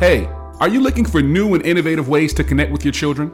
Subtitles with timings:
[0.00, 0.24] Hey,
[0.60, 3.30] are you looking for new and innovative ways to connect with your children?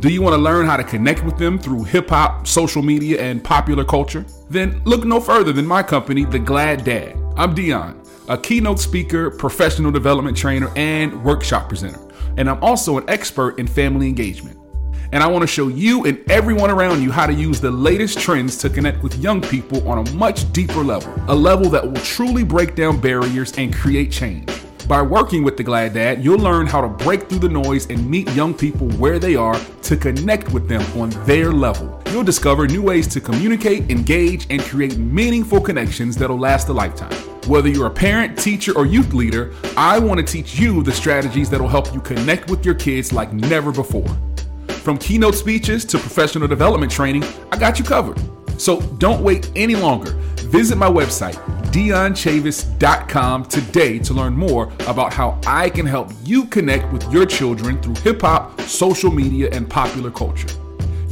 [0.00, 3.20] Do you want to learn how to connect with them through hip hop, social media,
[3.20, 4.24] and popular culture?
[4.48, 7.18] Then look no further than my company, The Glad Dad.
[7.36, 12.00] I'm Dion, a keynote speaker, professional development trainer, and workshop presenter.
[12.38, 14.58] And I'm also an expert in family engagement.
[15.12, 18.18] And I want to show you and everyone around you how to use the latest
[18.18, 22.00] trends to connect with young people on a much deeper level, a level that will
[22.00, 24.50] truly break down barriers and create change.
[24.88, 28.08] By working with the Glad Dad, you'll learn how to break through the noise and
[28.08, 32.00] meet young people where they are to connect with them on their level.
[32.12, 37.12] You'll discover new ways to communicate, engage, and create meaningful connections that'll last a lifetime.
[37.48, 41.50] Whether you're a parent, teacher, or youth leader, I want to teach you the strategies
[41.50, 44.06] that'll help you connect with your kids like never before.
[44.68, 48.20] From keynote speeches to professional development training, I got you covered.
[48.56, 50.12] So don't wait any longer.
[50.46, 51.36] Visit my website,
[51.72, 57.80] dionchavis.com today to learn more about how I can help you connect with your children
[57.82, 60.48] through hip hop, social media, and popular culture.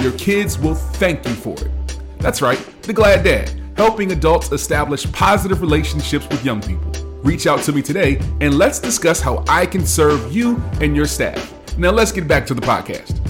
[0.01, 1.70] Your kids will thank you for it.
[2.19, 6.93] That's right, The Glad Dad, helping adults establish positive relationships with young people.
[7.23, 11.06] Reach out to me today and let's discuss how I can serve you and your
[11.06, 11.53] staff.
[11.78, 13.21] Now, let's get back to the podcast.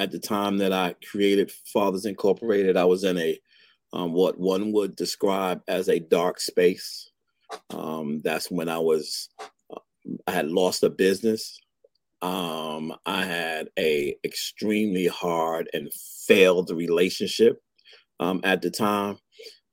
[0.00, 3.38] At the time that I created Fathers Incorporated, I was in a
[3.92, 7.10] um, what one would describe as a dark space.
[7.70, 9.28] Um, that's when I was,
[9.70, 9.80] uh,
[10.26, 11.60] I had lost a business.
[12.22, 15.92] Um, I had a extremely hard and
[16.26, 17.60] failed relationship
[18.20, 19.18] um, at the time.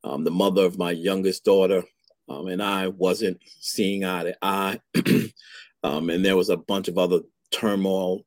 [0.03, 1.84] Um, the mother of my youngest daughter
[2.28, 4.81] um, and I wasn't seeing eye to eye,
[5.84, 8.25] and there was a bunch of other turmoil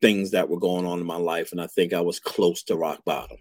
[0.00, 2.76] things that were going on in my life, and I think I was close to
[2.76, 3.38] rock bottom.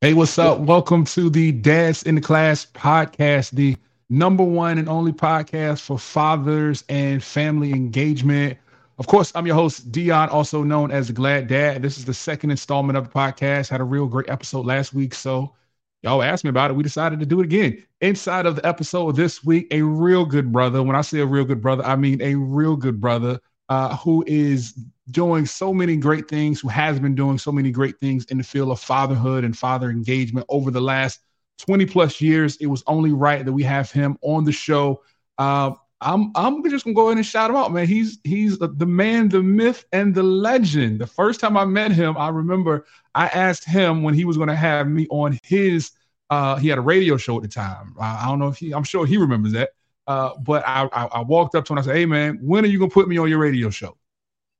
[0.00, 0.58] Hey, what's up?
[0.58, 3.76] Welcome to the Dads in the Class podcast, the
[4.10, 8.58] number one and only podcast for fathers and family engagement.
[8.98, 11.82] Of course, I'm your host, Dion, also known as the Glad Dad.
[11.82, 13.70] This is the second installment of the podcast.
[13.70, 15.54] Had a real great episode last week, so
[16.02, 16.74] y'all asked me about it.
[16.74, 17.82] We decided to do it again.
[18.00, 20.82] Inside of the episode this week, a real good brother.
[20.82, 24.22] When I say a real good brother, I mean a real good brother uh, who
[24.26, 24.78] is
[25.10, 28.44] doing so many great things, who has been doing so many great things in the
[28.44, 31.20] field of fatherhood and father engagement over the last
[31.58, 32.56] 20 plus years.
[32.56, 35.02] It was only right that we have him on the show.
[35.38, 37.86] Uh, I'm I'm just gonna go ahead and shout him out, man.
[37.86, 41.00] He's he's the man, the myth, and the legend.
[41.00, 44.56] The first time I met him, I remember I asked him when he was gonna
[44.56, 45.92] have me on his.
[46.30, 47.94] Uh, he had a radio show at the time.
[47.98, 48.72] I, I don't know if he.
[48.72, 49.70] I'm sure he remembers that.
[50.06, 51.78] Uh, but I, I, I walked up to him.
[51.78, 53.96] and I said, "Hey, man, when are you gonna put me on your radio show?"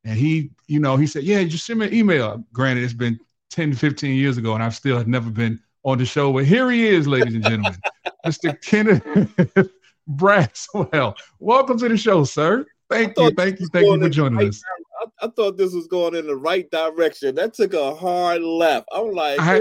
[0.04, 2.44] And he, you know, he said, Yeah, just send me an email.
[2.52, 3.18] Granted, it's been
[3.50, 6.32] 10, 15 years ago, and I've still never been on the show.
[6.32, 7.76] But here he is, ladies and gentlemen,
[8.26, 8.60] Mr.
[8.62, 9.70] Kenneth
[10.10, 11.16] Braswell.
[11.38, 12.66] Welcome to the show, sir.
[12.90, 14.62] Thank you, thank you, thank you for joining right us.
[15.00, 17.34] I, I, thought this was going in the right direction.
[17.34, 18.86] That took a hard left.
[18.92, 19.56] I'm like, I,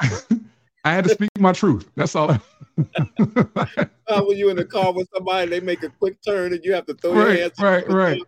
[0.00, 0.20] I,
[0.84, 1.88] I had to speak my truth.
[1.94, 2.36] That's all.
[2.76, 6.86] when you're in the car with somebody, they make a quick turn and you have
[6.86, 7.52] to throw right, your hands.
[7.60, 8.22] Right, right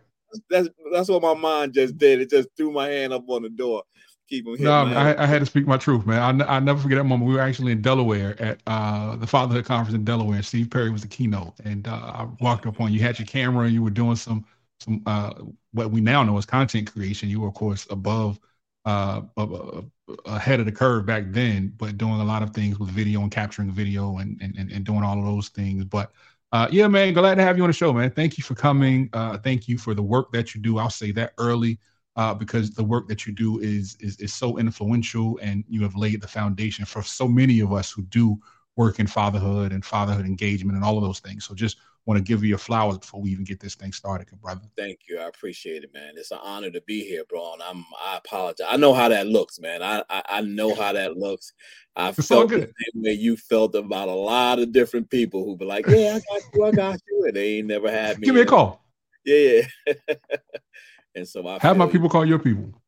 [0.49, 2.21] that's that's what my mind just did.
[2.21, 3.83] It just threw my hand up on the door.
[4.27, 6.41] Keep him No, I, I, had to speak my truth, man.
[6.41, 7.27] I, I never forget that moment.
[7.27, 10.37] We were actually in Delaware at uh, the Fatherhood Conference in Delaware.
[10.37, 13.01] And Steve Perry was the keynote, and uh, I walked up on you.
[13.01, 14.45] Had your camera, and you were doing some
[14.79, 15.33] some uh,
[15.73, 17.27] what we now know as content creation.
[17.27, 18.39] You were, of course, above
[18.85, 19.81] uh, uh,
[20.25, 23.31] ahead of the curve back then, but doing a lot of things with video and
[23.31, 25.83] capturing video and and, and doing all of those things.
[25.83, 26.11] But
[26.51, 28.11] uh, yeah, man, glad to have you on the show, man.
[28.11, 29.09] Thank you for coming.
[29.13, 30.77] Uh, thank you for the work that you do.
[30.77, 31.79] I'll say that early
[32.17, 35.95] uh, because the work that you do is, is is so influential, and you have
[35.95, 38.37] laid the foundation for so many of us who do
[38.75, 41.45] work in fatherhood and fatherhood engagement and all of those things.
[41.45, 44.27] So just want to give you your flowers before we even get this thing started,
[44.41, 44.61] brother.
[44.77, 45.19] Thank you.
[45.19, 46.13] I appreciate it, man.
[46.15, 47.53] It's an honor to be here, bro.
[47.53, 48.67] And I'm I apologize.
[48.69, 49.83] I know how that looks, man.
[49.83, 51.53] I I, I know how that looks.
[51.95, 55.57] I it's felt the same way you felt about a lot of different people who
[55.57, 57.25] be like, Yeah, I got you, I got you.
[57.25, 58.25] And they ain't never had me.
[58.25, 58.83] Give me a call.
[59.25, 59.61] Yeah.
[59.85, 59.93] Yeah.
[61.15, 62.80] and so I have my people call your people.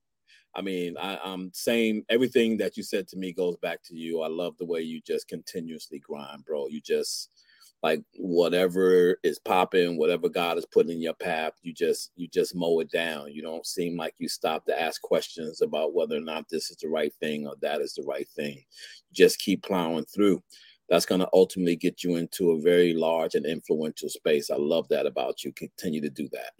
[0.55, 4.21] I mean, I, I'm saying everything that you said to me goes back to you.
[4.21, 6.67] I love the way you just continuously grind, bro.
[6.67, 7.29] You just
[7.83, 12.55] like whatever is popping, whatever God is putting in your path, you just you just
[12.55, 13.33] mow it down.
[13.33, 16.77] You don't seem like you stop to ask questions about whether or not this is
[16.77, 18.55] the right thing or that is the right thing.
[18.55, 20.41] You just keep plowing through.
[20.89, 24.49] That's going to ultimately get you into a very large and influential space.
[24.49, 25.51] I love that about you.
[25.53, 26.51] Continue to do that.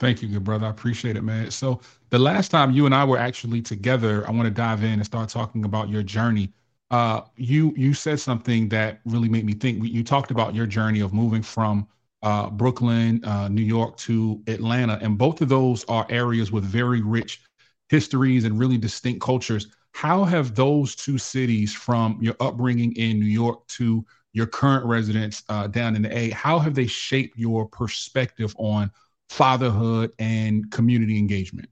[0.00, 0.66] Thank you, good brother.
[0.66, 1.50] I appreciate it, man.
[1.50, 1.80] So
[2.14, 5.04] the last time you and I were actually together, I want to dive in and
[5.04, 6.52] start talking about your journey
[6.90, 9.82] uh, you you said something that really made me think.
[9.82, 11.88] You talked about your journey of moving from
[12.22, 17.02] uh, Brooklyn, uh, New York to Atlanta, and both of those are areas with very
[17.02, 17.42] rich
[17.88, 19.66] histories and really distinct cultures.
[19.92, 25.42] How have those two cities, from your upbringing in New York to your current residence
[25.48, 28.90] uh, down in the A, how have they shaped your perspective on
[29.28, 31.68] fatherhood and community engagement?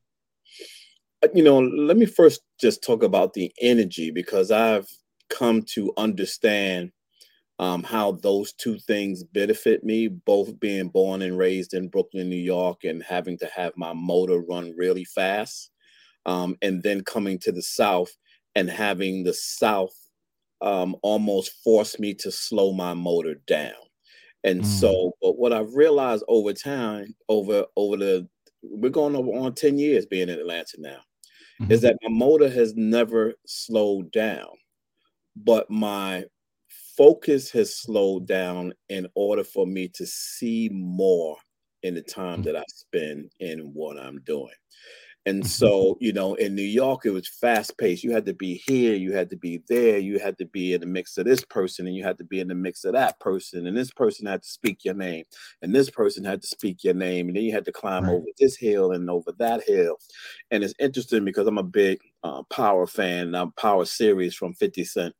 [1.34, 4.88] You know, let me first just talk about the energy because I've
[5.30, 6.90] come to understand
[7.58, 12.34] um, how those two things benefit me, both being born and raised in Brooklyn, New
[12.34, 15.70] York, and having to have my motor run really fast,
[16.26, 18.10] um, and then coming to the South
[18.56, 19.94] and having the South
[20.60, 23.72] um, almost force me to slow my motor down.
[24.44, 24.66] And mm.
[24.66, 28.28] so, but what I've realized over time, over over the
[28.62, 31.00] we're going over on 10 years being in Atlanta now,
[31.60, 31.70] mm-hmm.
[31.70, 34.48] is that my motor has never slowed down
[35.36, 36.24] but my
[36.96, 41.36] focus has slowed down in order for me to see more
[41.82, 42.44] in the time mm.
[42.44, 44.54] that I spend in what I'm doing.
[45.24, 45.48] And mm-hmm.
[45.48, 48.02] so, you know, in New York, it was fast paced.
[48.02, 50.80] You had to be here, you had to be there, you had to be in
[50.80, 53.20] the mix of this person, and you had to be in the mix of that
[53.20, 55.24] person, and this person had to speak your name,
[55.60, 58.14] and this person had to speak your name, and then you had to climb right.
[58.14, 59.96] over this hill and over that hill.
[60.50, 64.84] And it's interesting because I'm a big uh, Power fan, I'm Power series from 50
[64.84, 65.14] Cent,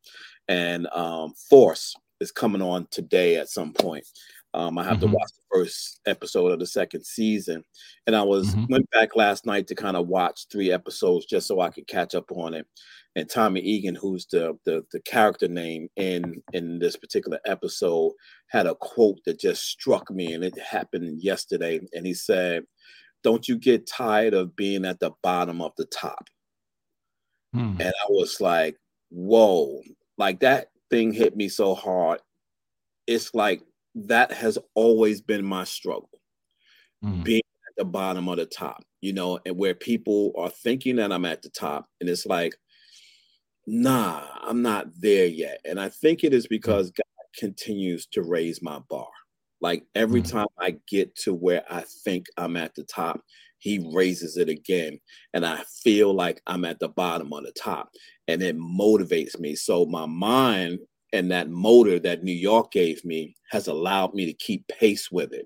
[0.49, 4.05] and um, Force is coming on today at some point.
[4.53, 5.07] Um, I have mm-hmm.
[5.07, 7.63] to watch the first episode of the second season,
[8.05, 8.71] and I was mm-hmm.
[8.71, 12.13] went back last night to kind of watch three episodes just so I could catch
[12.13, 12.67] up on it.
[13.15, 18.13] And Tommy Egan, who's the, the the character name in in this particular episode,
[18.47, 21.79] had a quote that just struck me, and it happened yesterday.
[21.93, 22.63] And he said,
[23.23, 26.27] "Don't you get tired of being at the bottom of the top?"
[27.55, 27.79] Mm.
[27.79, 28.77] And I was like,
[29.09, 29.81] "Whoa!"
[30.17, 32.19] Like that thing hit me so hard.
[33.07, 33.63] It's like
[33.95, 36.09] that has always been my struggle
[37.03, 37.23] mm.
[37.23, 41.11] being at the bottom of the top you know and where people are thinking that
[41.11, 42.55] i'm at the top and it's like
[43.67, 47.03] nah i'm not there yet and i think it is because god
[47.37, 49.07] continues to raise my bar
[49.61, 50.31] like every mm.
[50.31, 53.21] time i get to where i think i'm at the top
[53.59, 54.99] he raises it again
[55.33, 57.89] and i feel like i'm at the bottom of the top
[58.27, 60.79] and it motivates me so my mind
[61.13, 65.31] and that motor that New York gave me has allowed me to keep pace with
[65.31, 65.45] it.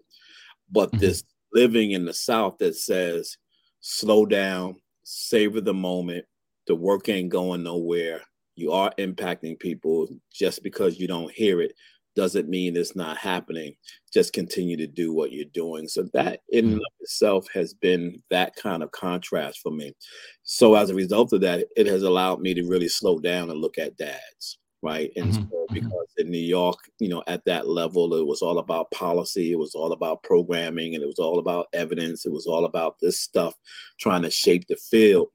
[0.72, 1.00] But mm-hmm.
[1.00, 1.24] this
[1.54, 3.38] living in the South that says,
[3.81, 6.25] slow down, savor the moment,
[6.68, 8.22] the work ain't going nowhere.
[8.56, 11.74] You are impacting people just because you don't hear it
[12.16, 13.75] doesn't mean it's not happening.
[14.12, 15.88] Just continue to do what you're doing.
[15.88, 16.80] So that in mm-hmm.
[17.02, 19.94] itself has been that kind of contrast for me.
[20.42, 23.62] So as a result of that, it has allowed me to really slow down and
[23.62, 25.12] look at dads right?
[25.18, 25.44] And mm-hmm.
[25.51, 25.74] so mm-hmm.
[25.74, 29.60] because in New York, you know, at that level, it was all about policy, it
[29.60, 32.25] was all about programming, and it was all about evidence.
[32.25, 33.54] It was all about this stuff
[34.00, 35.28] trying to shape the field.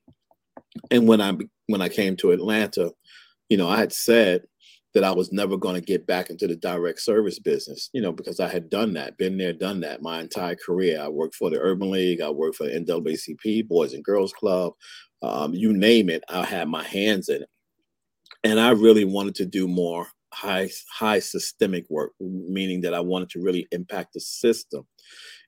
[0.90, 2.92] And when I when I came to Atlanta,
[3.50, 4.42] you know, I had said
[4.94, 8.12] that I was never going to get back into the direct service business, you know,
[8.12, 11.00] because I had done that, been there, done that my entire career.
[11.00, 14.74] I worked for the Urban League, I worked for the NAACP, Boys and Girls Club,
[15.22, 17.48] um, you name it, I had my hands in it
[18.44, 23.30] and I really wanted to do more high high systemic work, meaning that I wanted
[23.30, 24.86] to really impact the system.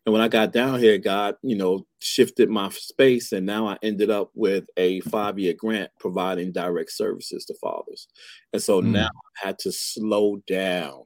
[0.07, 3.79] And when I got down here, God, you know, shifted my space, and now I
[3.83, 8.07] ended up with a five year grant providing direct services to fathers.
[8.53, 8.91] And so mm.
[8.93, 11.05] now I had to slow down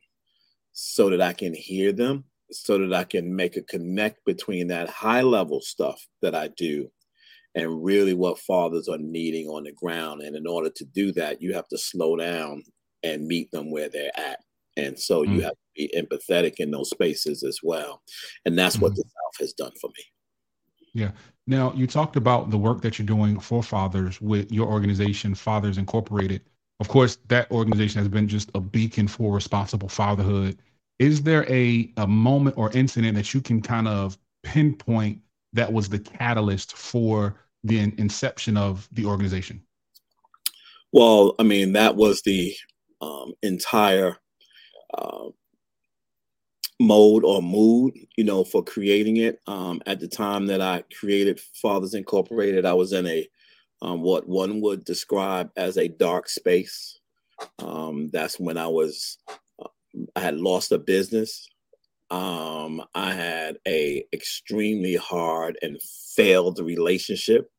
[0.73, 4.89] so that I can hear them, so that I can make a connect between that
[4.89, 6.91] high level stuff that I do
[7.55, 10.23] and really what fathers are needing on the ground.
[10.23, 12.63] And in order to do that, you have to slow down
[13.03, 14.41] and meet them where they're at.
[14.77, 18.03] And so mm you have to be empathetic in those spaces as well.
[18.45, 20.05] And that's mm what the South has done for me.
[20.95, 21.11] Yeah.
[21.47, 25.79] Now, you talked about the work that you're doing for fathers with your organization, Fathers
[25.79, 26.43] Incorporated.
[26.81, 30.59] Of course, that organization has been just a beacon for responsible fatherhood.
[30.99, 35.21] Is there a, a moment or incident that you can kind of pinpoint
[35.53, 39.63] that was the catalyst for the inception of the organization?
[40.93, 42.55] Well, I mean, that was the
[43.01, 44.17] um, entire
[44.97, 45.29] uh,
[46.81, 49.41] mode or mood, you know, for creating it.
[49.47, 53.29] Um, at the time that I created Fathers Incorporated, I was in a
[53.81, 56.99] um, what one would describe as a dark space.
[57.61, 59.19] Um, that's when I was,
[59.63, 59.69] uh,
[60.17, 61.49] I had lost a business.
[62.11, 65.81] Um, I had a extremely hard and
[66.17, 67.51] failed relationship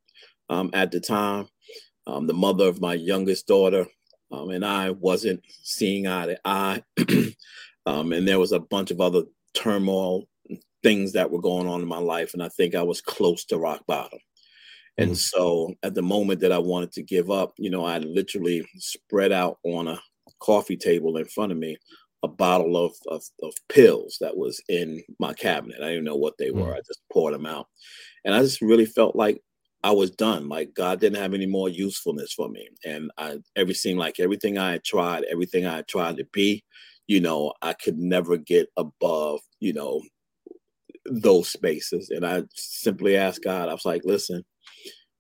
[0.50, 1.48] um, at the time.
[2.08, 3.86] Um, the mother of my youngest daughter
[4.32, 6.84] um, and I wasn't seeing eye to eye.
[7.86, 10.28] um, and there was a bunch of other turmoil
[10.84, 13.58] things that were going on in my life, and I think I was close to
[13.58, 14.20] rock bottom.
[14.98, 15.16] And mm.
[15.16, 19.32] so, at the moment that I wanted to give up, you know, I literally spread
[19.32, 20.00] out on a
[20.40, 21.78] coffee table in front of me
[22.24, 25.82] a bottle of, of, of pills that was in my cabinet.
[25.82, 26.74] I didn't know what they were.
[26.74, 26.76] Mm.
[26.76, 27.68] I just poured them out.
[28.26, 29.42] And I just really felt like
[29.84, 30.50] I was done.
[30.50, 32.68] Like God didn't have any more usefulness for me.
[32.86, 36.64] And I every seemed like everything I had tried, everything I had tried to be,
[37.08, 40.02] you know, I could never get above, you know,
[41.06, 42.10] those spaces.
[42.10, 44.44] And I simply asked God, I was like, listen,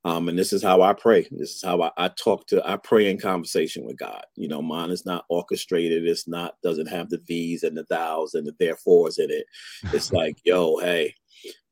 [0.06, 1.28] um, and this is how I pray.
[1.32, 4.24] This is how I, I, talk to, I pray in conversation with God.
[4.36, 6.08] You know, mine is not orchestrated.
[6.08, 9.46] It's not, doesn't have the V's and the thous and the therefores in it.
[9.94, 11.14] It's like, yo, hey,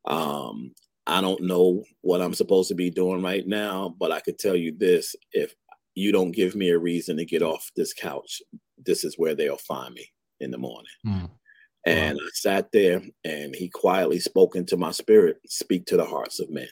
[0.06, 0.74] um,
[1.06, 4.58] I don't know what I'm supposed to be doing right now, but I could tell
[4.58, 5.56] you this if
[5.96, 8.42] you don't give me a reason to get off this couch,
[8.78, 10.06] this is where they'll find me
[10.42, 10.86] in the morning.
[11.06, 11.30] Mm.
[11.86, 12.24] And wow.
[12.26, 16.50] I sat there and he quietly spoke into my spirit, speak to the hearts of
[16.50, 16.68] men.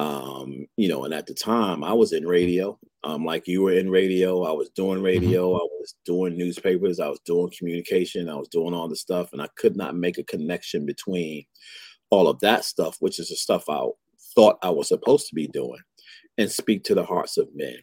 [0.00, 3.74] Um, you know, and at the time I was in radio, um, like you were
[3.74, 4.44] in radio.
[4.44, 5.04] I was doing mm-hmm.
[5.04, 5.54] radio.
[5.54, 9.42] I was doing newspapers, I was doing communication, I was doing all the stuff, and
[9.42, 11.44] I could not make a connection between
[12.08, 13.86] all of that stuff, which is the stuff I
[14.34, 15.82] thought I was supposed to be doing,
[16.38, 17.76] and speak to the hearts of men.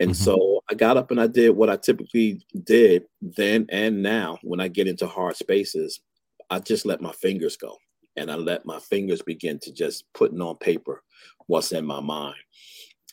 [0.00, 0.24] And mm-hmm.
[0.24, 4.60] so I got up and I did what I typically did then and now when
[4.60, 6.00] I get into hard spaces.
[6.48, 7.76] I just let my fingers go
[8.16, 11.02] and I let my fingers begin to just putting on paper
[11.46, 12.36] what's in my mind.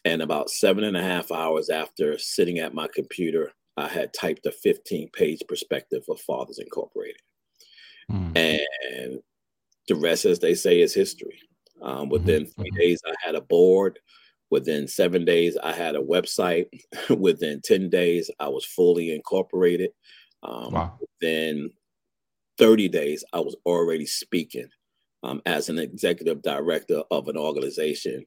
[0.05, 4.45] And about seven and a half hours after sitting at my computer, I had typed
[4.45, 7.21] a 15 page perspective of Fathers Incorporated.
[8.11, 8.37] Mm.
[8.37, 9.19] And
[9.87, 11.39] the rest, as they say, is history.
[11.81, 12.61] Um, within mm-hmm.
[12.61, 12.79] 3 mm-hmm.
[12.79, 13.99] days, I had a board.
[14.49, 16.65] Within seven days, I had a website.
[17.09, 19.91] within 10 days, I was fully incorporated.
[20.43, 20.99] Um, wow.
[20.99, 21.71] Within
[22.57, 24.67] 30 days, I was already speaking
[25.23, 28.25] um, as an executive director of an organization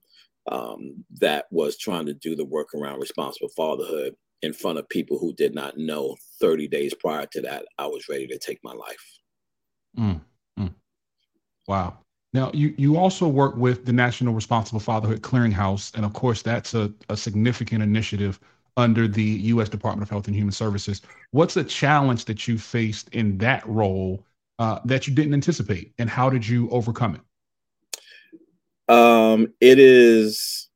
[0.51, 5.19] um, that was trying to do the work around responsible fatherhood in front of people
[5.19, 8.73] who did not know 30 days prior to that, I was ready to take my
[8.73, 9.19] life.
[9.99, 10.21] Mm,
[10.59, 10.75] mm.
[11.67, 11.99] Wow.
[12.35, 15.95] Now, you, you also work with the National Responsible Fatherhood Clearinghouse.
[15.95, 18.39] And of course, that's a, a significant initiative
[18.77, 19.69] under the U.S.
[19.69, 21.01] Department of Health and Human Services.
[21.31, 24.27] What's a challenge that you faced in that role
[24.59, 27.21] uh, that you didn't anticipate, and how did you overcome it?
[28.95, 30.69] Um, it is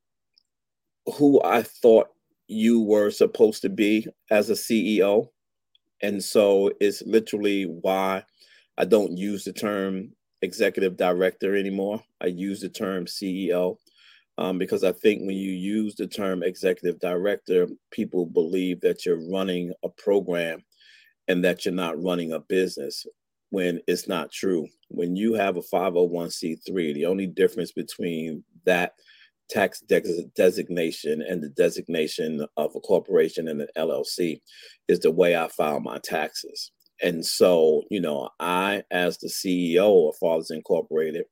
[1.17, 2.09] who I thought
[2.49, 5.29] you were supposed to be as a CEO.
[6.03, 8.25] And so it's literally why
[8.79, 12.03] I don't use the term executive director anymore.
[12.21, 13.77] I use the term CEO
[14.39, 19.29] um, because I think when you use the term executive director, people believe that you're
[19.31, 20.65] running a program
[21.27, 23.05] and that you're not running a business
[23.51, 24.67] when it's not true.
[24.89, 28.93] When you have a 501c3, the only difference between that
[29.49, 34.41] tax de- designation and the designation of a corporation and an LLC
[34.89, 36.71] is the way I file my taxes.
[37.03, 41.25] And so, you know, I, as the CEO of Fathers Incorporated,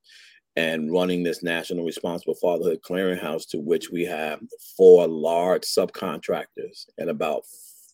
[0.56, 4.40] and running this National Responsible Fatherhood Clearinghouse, to which we have
[4.76, 7.42] four large subcontractors and about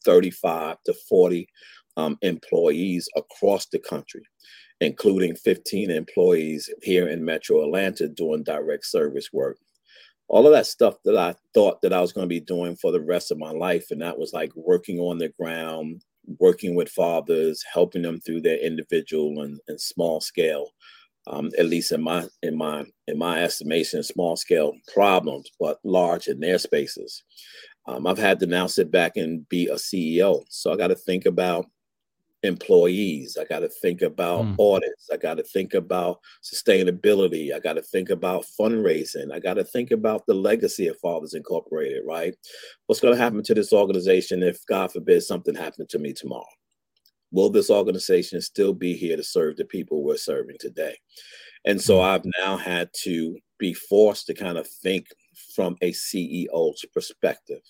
[0.05, 1.49] 35 to 40
[1.97, 4.23] um, employees across the country,
[4.81, 9.59] including 15 employees here in Metro Atlanta doing direct service work.
[10.29, 12.91] All of that stuff that I thought that I was going to be doing for
[12.91, 16.03] the rest of my life, and that was like working on the ground,
[16.39, 20.71] working with fathers, helping them through their individual and, and small scale,
[21.27, 26.29] um, at least in my in my in my estimation, small scale problems, but large
[26.29, 27.23] in their spaces.
[27.87, 30.95] Um, I've had to now sit back and be a CEO, so I got to
[30.95, 31.67] think about
[32.43, 33.39] employees.
[33.41, 34.57] I got to think about mm.
[34.59, 35.09] audits.
[35.13, 37.55] I got to think about sustainability.
[37.55, 39.33] I got to think about fundraising.
[39.33, 42.35] I got to think about the legacy of Fathers Incorporated, right?
[42.87, 46.45] What's going to happen to this organization if, God forbid, something happened to me tomorrow?
[47.31, 50.97] Will this organization still be here to serve the people we're serving today?
[51.65, 52.05] And so mm.
[52.05, 55.07] I've now had to be forced to kind of think
[55.55, 57.61] from a CEO's perspective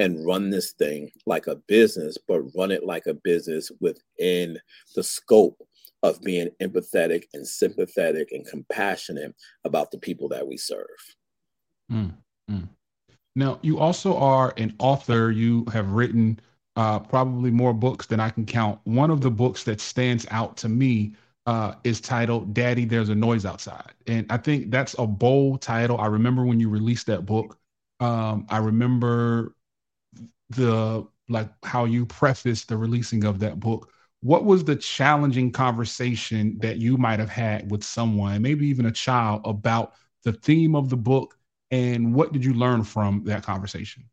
[0.00, 4.58] and run this thing like a business, but run it like a business within
[4.96, 5.62] the scope
[6.02, 10.86] of being empathetic and sympathetic and compassionate about the people that we serve.
[11.92, 12.14] Mm,
[12.50, 12.68] mm.
[13.36, 15.30] Now, you also are an author.
[15.30, 16.40] You have written
[16.76, 18.80] uh, probably more books than I can count.
[18.84, 21.14] One of the books that stands out to me
[21.44, 23.92] uh, is titled Daddy, There's a Noise Outside.
[24.06, 25.98] And I think that's a bold title.
[25.98, 27.58] I remember when you released that book.
[28.00, 29.54] Um, I remember
[30.50, 33.92] the like how you prefaced the releasing of that book.
[34.22, 38.92] What was the challenging conversation that you might have had with someone, maybe even a
[38.92, 41.38] child, about the theme of the book,
[41.70, 44.04] and what did you learn from that conversation?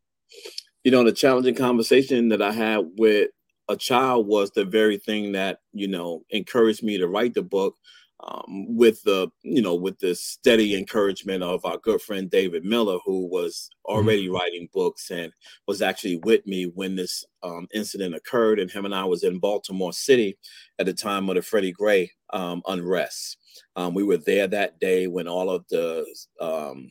[0.84, 3.30] You know, the challenging conversation that I had with
[3.68, 7.76] a child was the very thing that you know encouraged me to write the book
[8.24, 12.98] um, with the you know with the steady encouragement of our good friend David Miller,
[13.04, 14.34] who was already mm-hmm.
[14.34, 15.32] writing books and
[15.66, 18.58] was actually with me when this um, incident occurred.
[18.58, 20.36] And him and I was in Baltimore City
[20.78, 23.36] at the time of the Freddie Gray um, unrest.
[23.76, 26.04] Um, we were there that day when all of the
[26.40, 26.90] um,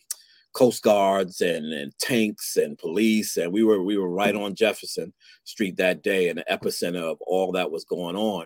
[0.54, 5.14] Coast Guards and, and tanks and police, and we were we were right on Jefferson
[5.44, 8.46] Street that day in the epicenter of all that was going on.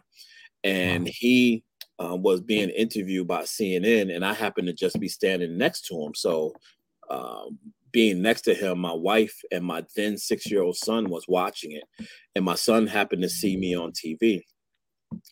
[0.63, 1.63] And he
[2.01, 6.01] uh, was being interviewed by CNN, and I happened to just be standing next to
[6.01, 6.13] him.
[6.15, 6.53] So,
[7.09, 7.59] um,
[7.91, 11.83] being next to him, my wife and my then six-year-old son was watching it,
[12.35, 14.41] and my son happened to see me on TV.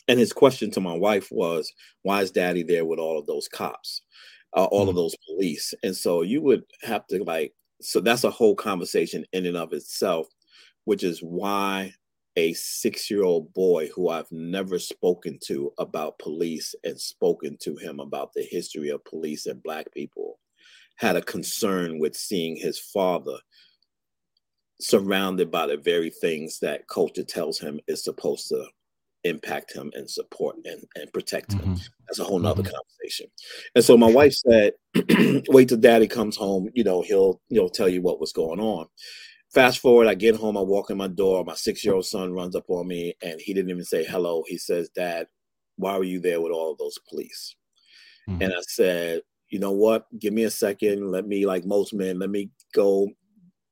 [0.07, 1.71] And his question to my wife was,
[2.03, 4.01] "Why is Daddy there with all of those cops,
[4.55, 4.99] uh, all of mm.
[4.99, 9.45] those police?" And so you would have to like, so that's a whole conversation in
[9.45, 10.27] and of itself,
[10.83, 11.93] which is why
[12.39, 17.75] a six year old boy who I've never spoken to about police and spoken to
[17.75, 20.39] him about the history of police and Black people
[20.95, 23.37] had a concern with seeing his father
[24.79, 28.65] surrounded by the very things that culture tells him is supposed to
[29.25, 31.59] impact him and support and, and protect him.
[31.59, 31.83] Mm-hmm.
[32.07, 32.71] That's a whole nother mm-hmm.
[32.71, 33.27] conversation.
[33.75, 34.71] And so my wife said,
[35.49, 38.87] wait till daddy comes home, you know, he'll he'll tell you what was going on.
[39.53, 42.33] Fast forward, I get home, I walk in my door, my six year old son
[42.33, 44.43] runs up on me and he didn't even say hello.
[44.47, 45.27] He says, Dad,
[45.77, 47.55] why were you there with all of those police?
[48.29, 48.43] Mm-hmm.
[48.43, 50.05] And I said, you know what?
[50.19, 51.09] Give me a second.
[51.09, 53.09] Let me, like most men, let me go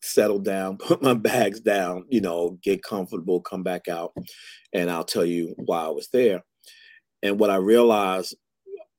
[0.02, 4.14] settle down, put my bags down, you know, get comfortable, come back out,
[4.74, 6.44] and I'll tell you why I was there.
[7.22, 8.36] And what I realized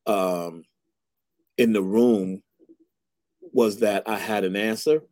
[0.06, 0.62] um,
[1.56, 2.42] in the room
[3.52, 5.02] was that I had an answer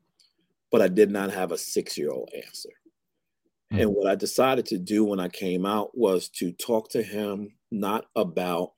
[0.70, 2.70] but I did not have a six year old answer.
[3.72, 3.82] Mm-hmm.
[3.82, 7.54] And what I decided to do when I came out was to talk to him
[7.70, 8.72] not about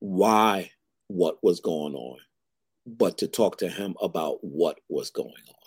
[0.00, 0.70] why
[1.08, 2.18] what was going on,
[2.86, 5.62] but to talk to him about what was going on.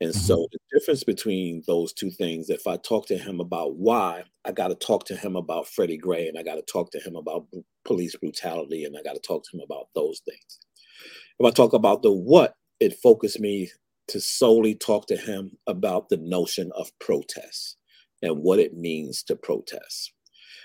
[0.00, 0.20] And mm-hmm.
[0.20, 4.52] so the difference between those two things, if I talk to him about why, I
[4.52, 7.16] got to talk to him about Freddie Gray and I got to talk to him
[7.16, 7.46] about
[7.84, 10.58] police brutality and I got to talk to him about those things.
[11.38, 13.70] If I talk about the what, it focused me
[14.08, 17.76] to solely talk to him about the notion of protest
[18.22, 20.12] and what it means to protest.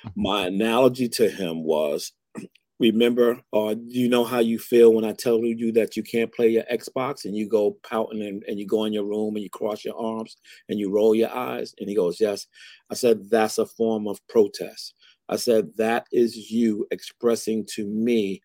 [0.05, 0.21] Mm-hmm.
[0.21, 2.13] My analogy to him was
[2.79, 6.49] remember, uh, you know how you feel when I tell you that you can't play
[6.49, 9.49] your Xbox and you go pouting and, and you go in your room and you
[9.49, 10.37] cross your arms
[10.69, 11.73] and you roll your eyes?
[11.79, 12.47] And he goes, Yes.
[12.89, 14.93] I said, That's a form of protest.
[15.29, 18.41] I said, That is you expressing to me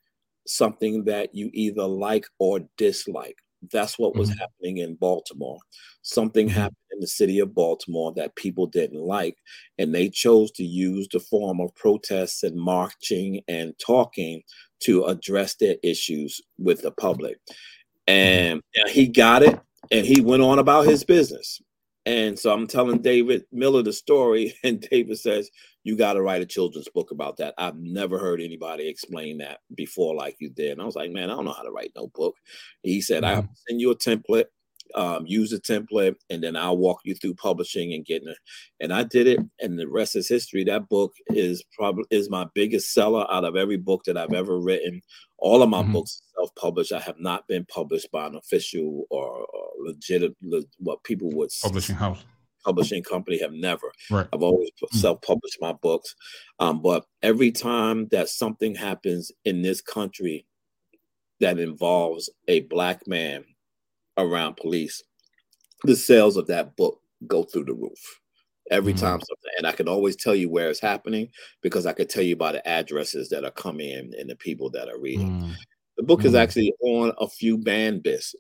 [0.47, 3.39] something that you either like or dislike.
[3.73, 4.39] That's what was mm-hmm.
[4.39, 5.59] happening in Baltimore.
[6.03, 6.57] Something mm-hmm.
[6.57, 9.37] happened in the city of Baltimore that people didn't like,
[9.79, 14.43] and they chose to use the form of protests and marching and talking
[14.81, 17.37] to address their issues with the public.
[18.09, 18.13] Mm-hmm.
[18.13, 19.59] And, and he got it,
[19.91, 21.61] and he went on about his business.
[22.07, 25.51] And so I'm telling David Miller the story, and David says,
[25.83, 27.55] You got to write a children's book about that.
[27.59, 30.73] I've never heard anybody explain that before like you did.
[30.73, 32.37] And I was like, Man, I don't know how to write no book.
[32.83, 33.41] He said, mm-hmm.
[33.41, 34.47] I'll send you a template,
[34.95, 38.39] um, use the template, and then I'll walk you through publishing and getting it.
[38.81, 40.65] And I did it, and the rest is history.
[40.65, 44.59] That book is probably is my biggest seller out of every book that I've ever
[44.59, 45.03] written.
[45.39, 45.93] All of my mm-hmm.
[45.93, 46.93] books self-published.
[46.93, 50.35] I have not been published by an official or, or legit
[50.79, 52.25] what people would publishing house
[52.67, 53.93] publishing company have never.
[54.11, 54.27] Right.
[54.33, 54.99] I've always mm-hmm.
[54.99, 56.15] self-published my books.
[56.59, 60.47] Um, but every time that something happens in this country
[61.41, 63.45] that involves a black man
[64.19, 65.03] around police,
[65.85, 68.21] the sales of that book go through the roof
[68.71, 69.05] every mm-hmm.
[69.05, 71.29] time something and i can always tell you where it's happening
[71.63, 74.71] because i could tell you by the addresses that are coming in and the people
[74.71, 75.53] that are reading mm-hmm.
[75.97, 76.29] the book mm-hmm.
[76.29, 78.35] is actually on a few band lists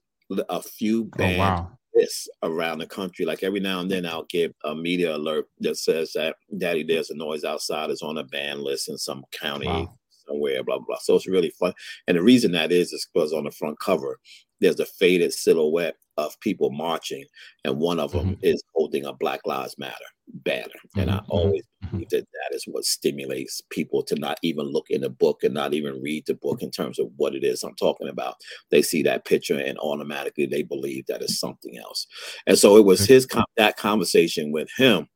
[0.49, 1.71] a few band oh, wow.
[1.95, 5.77] lists around the country like every now and then i'll get a media alert that
[5.77, 9.69] says that daddy there's a noise outside is on a band list in some county
[9.69, 9.97] wow.
[10.27, 11.73] somewhere blah, blah blah so it's really fun
[12.09, 14.19] and the reason that is is because on the front cover
[14.61, 17.25] there's a faded silhouette of people marching,
[17.65, 18.45] and one of them mm-hmm.
[18.45, 20.67] is holding a Black Lives Matter banner.
[20.67, 21.01] Mm-hmm.
[21.01, 21.31] And I mm-hmm.
[21.31, 21.97] always mm-hmm.
[21.97, 25.55] believe that that is what stimulates people to not even look in the book and
[25.55, 28.37] not even read the book in terms of what it is I'm talking about.
[28.71, 32.07] They see that picture and automatically they believe that it's something else.
[32.47, 35.09] And so it was his that conversation with him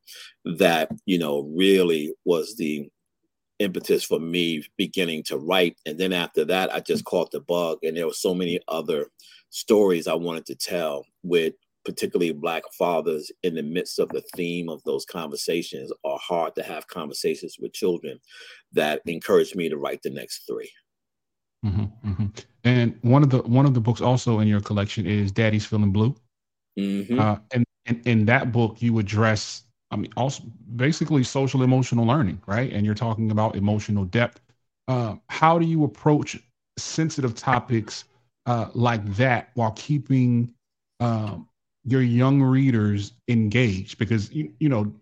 [0.57, 2.89] that you know really was the
[3.61, 5.77] impetus for me beginning to write.
[5.85, 7.79] And then after that, I just caught the bug.
[7.83, 9.07] And there were so many other
[9.49, 14.69] stories I wanted to tell with particularly black fathers in the midst of the theme
[14.69, 18.19] of those conversations are hard to have conversations with children
[18.71, 20.69] that encouraged me to write the next 3
[21.65, 22.25] mm-hmm, mm-hmm.
[22.63, 25.91] And one of the one of the books also in your collection is Daddy's Feeling
[25.91, 26.15] Blue.
[26.77, 27.19] Mm-hmm.
[27.19, 30.43] Uh, and, and in that book, you address I mean, also
[30.75, 32.71] basically social emotional learning, right?
[32.71, 34.41] And you're talking about emotional depth.
[34.87, 36.39] Uh, how do you approach
[36.77, 38.05] sensitive topics
[38.45, 40.53] uh, like that while keeping
[40.99, 41.47] um,
[41.83, 43.97] your young readers engaged?
[43.97, 44.93] Because you, you know,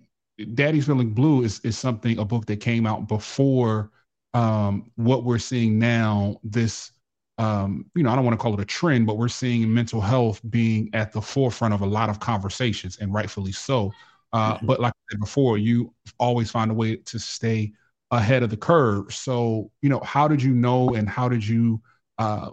[0.54, 3.91] Daddy's Feeling Blue is is something a book that came out before
[4.34, 6.39] um, what we're seeing now.
[6.43, 6.91] This
[7.38, 10.02] um, you know, I don't want to call it a trend, but we're seeing mental
[10.02, 13.93] health being at the forefront of a lot of conversations, and rightfully so.
[14.32, 14.65] Uh, mm-hmm.
[14.65, 17.74] But like I said before, you always find a way to stay
[18.12, 19.13] ahead of the curve.
[19.13, 21.82] So, you know, how did you know and how did you
[22.18, 22.52] uh,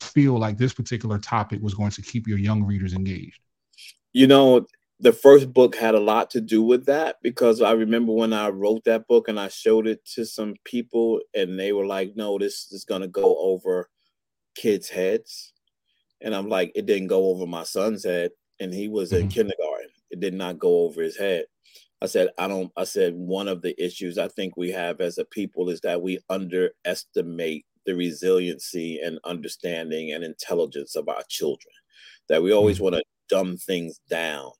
[0.00, 3.40] feel like this particular topic was going to keep your young readers engaged?
[4.12, 4.66] You know,
[4.98, 8.48] the first book had a lot to do with that because I remember when I
[8.48, 12.38] wrote that book and I showed it to some people and they were like, no,
[12.38, 13.90] this is going to go over
[14.54, 15.52] kids' heads.
[16.22, 18.30] And I'm like, it didn't go over my son's head.
[18.58, 19.24] And he was mm-hmm.
[19.24, 19.75] in kindergarten
[20.16, 21.44] it did not go over his head.
[22.02, 25.18] I said, I don't, I said, one of the issues I think we have as
[25.18, 31.72] a people is that we underestimate the resiliency and understanding and intelligence of our children.
[32.28, 32.84] That we always mm-hmm.
[32.84, 34.50] want to dumb things down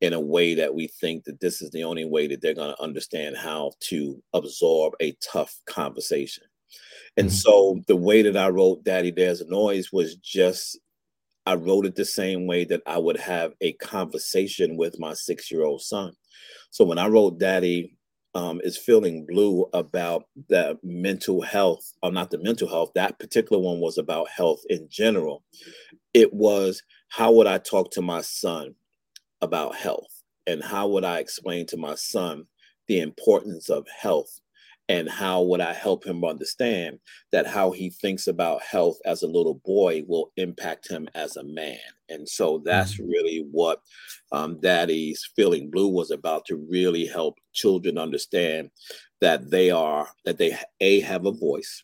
[0.00, 2.74] in a way that we think that this is the only way that they're going
[2.74, 6.44] to understand how to absorb a tough conversation.
[7.16, 7.34] And mm-hmm.
[7.34, 10.78] so the way that I wrote Daddy There's a Noise was just
[11.46, 15.50] I wrote it the same way that I would have a conversation with my six
[15.50, 16.12] year old son.
[16.70, 17.96] So when I wrote Daddy
[18.34, 23.62] um, is Feeling Blue about the mental health, or not the mental health, that particular
[23.62, 25.44] one was about health in general.
[26.14, 28.74] It was how would I talk to my son
[29.40, 30.22] about health?
[30.46, 32.46] And how would I explain to my son
[32.88, 34.40] the importance of health
[34.88, 36.98] and how would I help him understand
[37.32, 41.44] that how he thinks about health as a little boy will impact him as a
[41.44, 41.78] man.
[42.10, 43.08] And so that's mm-hmm.
[43.08, 43.80] really what
[44.32, 48.70] um, Daddy's Feeling Blue was about to really help children understand
[49.20, 51.82] that they are, that they A, have a voice.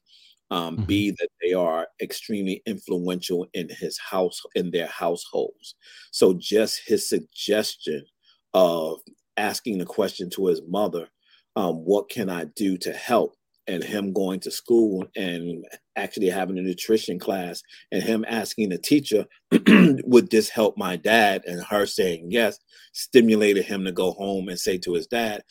[0.53, 0.85] Um, mm-hmm.
[0.87, 5.77] B that they are extremely influential in his house in their households.
[6.11, 8.05] So just his suggestion
[8.53, 8.99] of
[9.37, 11.09] asking the question to his mother,
[11.57, 13.35] um, what can I do to help?
[13.67, 18.79] And him going to school and actually having a nutrition class, and him asking the
[18.79, 19.27] teacher,
[19.69, 21.43] Would this help my dad?
[21.47, 22.59] And her saying yes,
[22.93, 25.43] stimulated him to go home and say to his dad,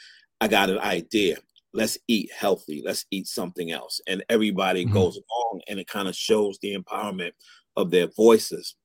[0.41, 1.37] I got an idea.
[1.73, 2.81] Let's eat healthy.
[2.83, 4.01] Let's eat something else.
[4.07, 4.93] And everybody mm-hmm.
[4.93, 7.31] goes along, and it kind of shows the empowerment
[7.77, 8.75] of their voices.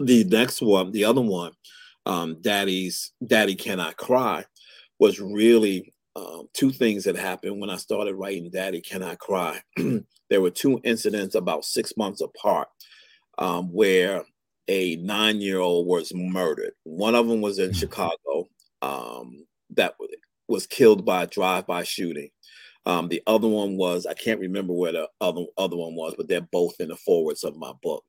[0.00, 1.52] The next one, the other one,
[2.06, 4.44] um, Daddy's Daddy Cannot Cry,
[4.98, 9.60] was really um, two things that happened when I started writing Daddy Can I Cry.
[10.30, 12.68] there were two incidents about six months apart
[13.38, 14.24] um, where
[14.68, 16.72] a nine year old was murdered.
[16.84, 17.78] One of them was in mm-hmm.
[17.78, 18.48] Chicago
[18.82, 19.94] um, that
[20.48, 22.30] was killed by a drive by shooting.
[22.86, 26.28] Um, the other one was I can't remember where the other other one was, but
[26.28, 28.02] they're both in the forwards of my book.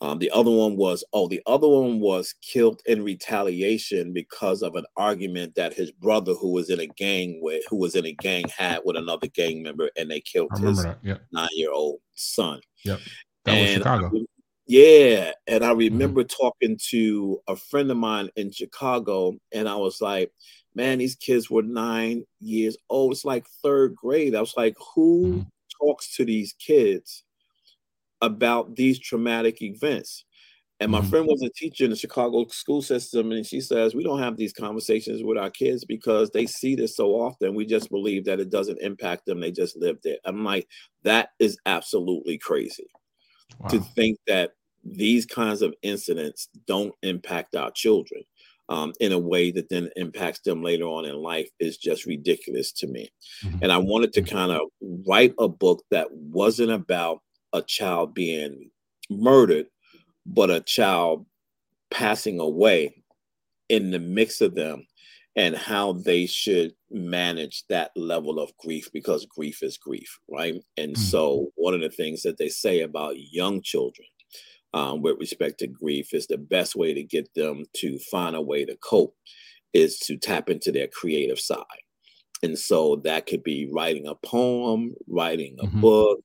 [0.00, 4.74] Um, the other one was oh, the other one was killed in retaliation because of
[4.74, 8.12] an argument that his brother, who was in a gang with, who was in a
[8.12, 11.22] gang, had with another gang member, and they killed his yep.
[11.32, 12.60] nine year old son.
[12.84, 13.00] Yep,
[13.44, 14.10] that and was Chicago.
[14.14, 14.24] I,
[14.66, 15.78] yeah, and I mm-hmm.
[15.78, 16.42] remember mm-hmm.
[16.42, 20.30] talking to a friend of mine in Chicago, and I was like
[20.74, 23.12] man, these kids were nine years old.
[23.12, 24.34] It's like third grade.
[24.34, 25.46] I was like, who
[25.80, 27.24] talks to these kids
[28.20, 30.24] about these traumatic events?
[30.80, 31.10] And my mm-hmm.
[31.10, 34.36] friend was a teacher in the Chicago school system, and she says, We don't have
[34.36, 37.54] these conversations with our kids because they see this so often.
[37.54, 39.38] We just believe that it doesn't impact them.
[39.38, 40.16] They just live there.
[40.24, 40.66] I'm like,
[41.04, 42.88] That is absolutely crazy
[43.60, 43.68] wow.
[43.68, 44.54] to think that
[44.84, 48.24] these kinds of incidents don't impact our children
[48.68, 52.72] um, in a way that then impacts them later on in life is just ridiculous
[52.72, 53.10] to me.
[53.44, 53.58] Mm-hmm.
[53.62, 54.36] And I wanted to mm-hmm.
[54.36, 54.60] kind of
[55.06, 57.20] write a book that wasn't about
[57.52, 58.70] a child being
[59.10, 59.66] murdered,
[60.24, 61.26] but a child
[61.90, 62.94] passing away
[63.68, 64.86] in the mix of them
[65.36, 70.62] and how they should manage that level of grief because grief is grief, right?
[70.76, 71.02] And mm-hmm.
[71.02, 74.06] so, one of the things that they say about young children
[74.74, 78.40] um, with respect to grief is the best way to get them to find a
[78.40, 79.14] way to cope
[79.72, 81.64] is to tap into their creative side.
[82.42, 85.80] And so, that could be writing a poem, writing a mm-hmm.
[85.80, 86.20] book,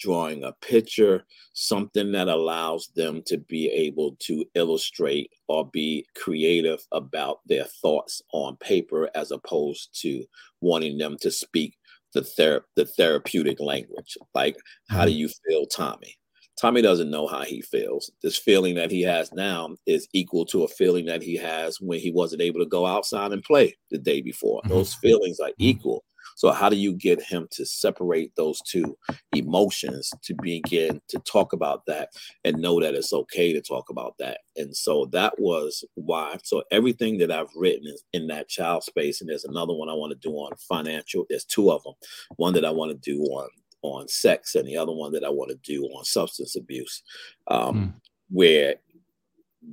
[0.00, 6.80] drawing a picture, something that allows them to be able to illustrate or be creative
[6.92, 10.24] about their thoughts on paper as opposed to
[10.60, 11.76] wanting them to speak
[12.14, 14.16] the ther- the therapeutic language.
[14.34, 14.56] Like,
[14.88, 15.18] how do mm-hmm.
[15.18, 16.16] you feel, Tommy?
[16.60, 18.10] Tommy doesn't know how he feels.
[18.22, 21.98] This feeling that he has now is equal to a feeling that he has when
[22.00, 24.60] he wasn't able to go outside and play the day before.
[24.60, 24.74] Mm-hmm.
[24.74, 26.04] Those feelings are equal.
[26.36, 28.96] So, how do you get him to separate those two
[29.34, 32.10] emotions to begin to talk about that
[32.44, 34.38] and know that it's okay to talk about that?
[34.56, 36.38] And so that was why.
[36.42, 39.94] So, everything that I've written is in that child space, and there's another one I
[39.94, 41.26] want to do on financial.
[41.28, 41.94] There's two of them.
[42.36, 43.48] One that I want to do on
[43.82, 47.02] on sex, and the other one that I want to do on substance abuse,
[47.48, 47.92] um, mm.
[48.30, 48.76] where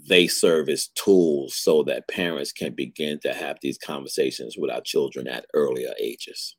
[0.07, 4.81] they serve as tools so that parents can begin to have these conversations with our
[4.81, 6.55] children at earlier ages.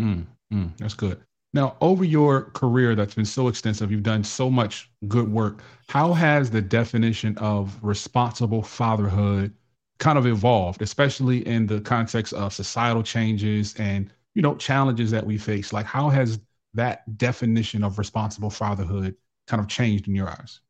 [0.00, 1.20] Mm, mm, that's good.
[1.52, 5.62] Now, over your career that's been so extensive, you've done so much good work.
[5.88, 9.54] How has the definition of responsible fatherhood
[9.98, 15.24] kind of evolved, especially in the context of societal changes and you know challenges that
[15.24, 15.72] we face?
[15.72, 16.40] Like, how has
[16.74, 20.60] that definition of responsible fatherhood kind of changed in your eyes?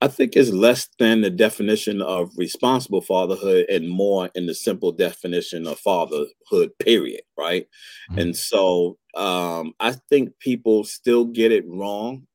[0.00, 4.92] I think it's less than the definition of responsible fatherhood and more in the simple
[4.92, 7.22] definition of fatherhood, period.
[7.36, 7.66] Right.
[8.10, 8.20] Mm-hmm.
[8.20, 12.26] And so um, I think people still get it wrong.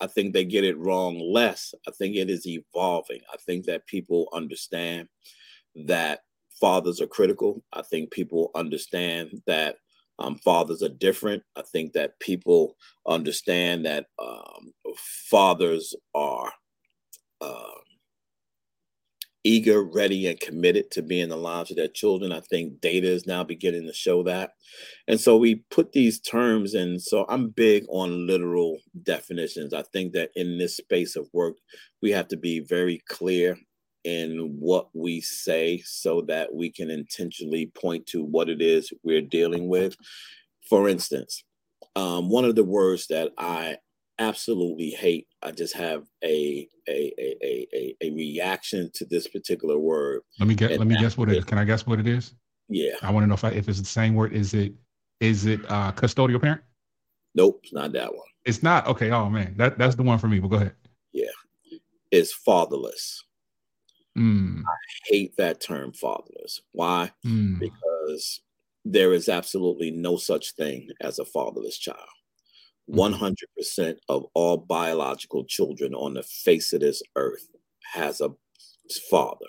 [0.00, 1.72] I think they get it wrong less.
[1.86, 3.20] I think it is evolving.
[3.32, 5.08] I think that people understand
[5.86, 6.20] that
[6.60, 7.62] fathers are critical.
[7.72, 9.76] I think people understand that
[10.18, 11.42] um, fathers are different.
[11.56, 16.52] I think that people understand that um, fathers are
[17.40, 17.70] uh,
[19.44, 22.32] eager, ready, and committed to be in the lives of their children.
[22.32, 24.52] I think data is now beginning to show that.
[25.06, 26.98] And so we put these terms in.
[26.98, 29.74] So I'm big on literal definitions.
[29.74, 31.56] I think that in this space of work,
[32.00, 33.58] we have to be very clear
[34.04, 39.22] in what we say so that we can intentionally point to what it is we're
[39.22, 39.96] dealing with.
[40.68, 41.44] For instance,
[41.96, 43.78] um, one of the words that I
[44.18, 45.26] absolutely hate.
[45.42, 50.22] I just have a a a a, a reaction to this particular word.
[50.38, 50.78] Let me get.
[50.78, 51.44] let me guess what it is.
[51.44, 52.34] Can I guess what it is?
[52.68, 52.94] Yeah.
[53.02, 54.32] I want to know if I, if it's the same word.
[54.32, 54.72] Is it
[55.20, 56.62] is it uh, custodial parent?
[57.34, 58.26] Nope, it's not that one.
[58.44, 58.86] It's not.
[58.86, 59.10] Okay.
[59.10, 60.38] Oh man, that that's the one for me.
[60.38, 60.74] But go ahead.
[61.12, 61.30] Yeah,
[62.10, 63.24] it's fatherless.
[64.16, 64.60] Mm.
[64.60, 66.60] I hate that term, fatherless.
[66.72, 67.12] Why?
[67.26, 67.58] Mm.
[67.58, 68.40] Because
[68.84, 71.98] there is absolutely no such thing as a fatherless child.
[72.90, 73.92] 100% mm-hmm.
[74.08, 77.48] of all biological children on the face of this earth
[77.92, 78.30] has a
[79.10, 79.46] father.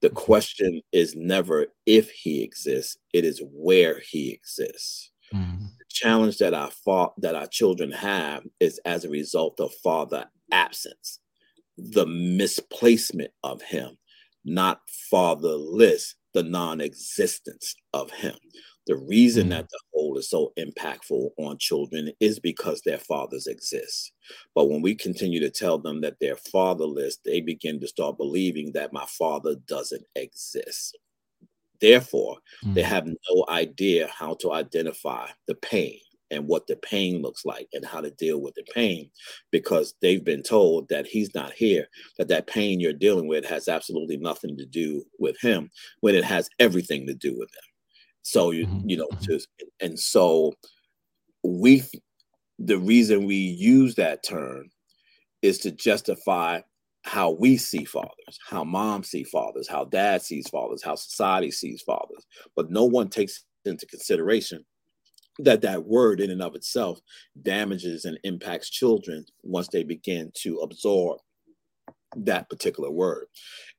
[0.00, 0.16] The mm-hmm.
[0.16, 5.10] question is never if he exists, it is where he exists.
[5.32, 5.64] Mm-hmm.
[5.64, 10.26] The challenge that our fa- that our children have is as a result of father
[10.52, 11.20] absence,
[11.76, 13.96] the misplacement of him,
[14.44, 18.34] not fatherless, the non-existence of him.
[18.86, 19.50] The reason mm.
[19.50, 24.12] that the whole is so impactful on children is because their fathers exist.
[24.54, 28.72] But when we continue to tell them that they're fatherless, they begin to start believing
[28.72, 30.98] that my father doesn't exist.
[31.80, 32.74] Therefore, mm.
[32.74, 35.98] they have no idea how to identify the pain
[36.34, 39.08] and what the pain looks like and how to deal with the pain
[39.50, 41.86] because they've been told that he's not here
[42.18, 45.70] that that pain you're dealing with has absolutely nothing to do with him
[46.00, 47.64] when it has everything to do with him
[48.22, 48.88] so you mm-hmm.
[48.88, 49.48] you know just
[49.80, 50.52] and so
[51.42, 51.82] we
[52.58, 54.70] the reason we use that term
[55.42, 56.60] is to justify
[57.02, 61.82] how we see fathers, how mom see fathers, how dad sees fathers, how society sees
[61.82, 62.24] fathers.
[62.56, 64.64] But no one takes into consideration
[65.40, 67.00] that that word in and of itself
[67.42, 71.18] damages and impacts children once they begin to absorb
[72.16, 73.26] that particular word.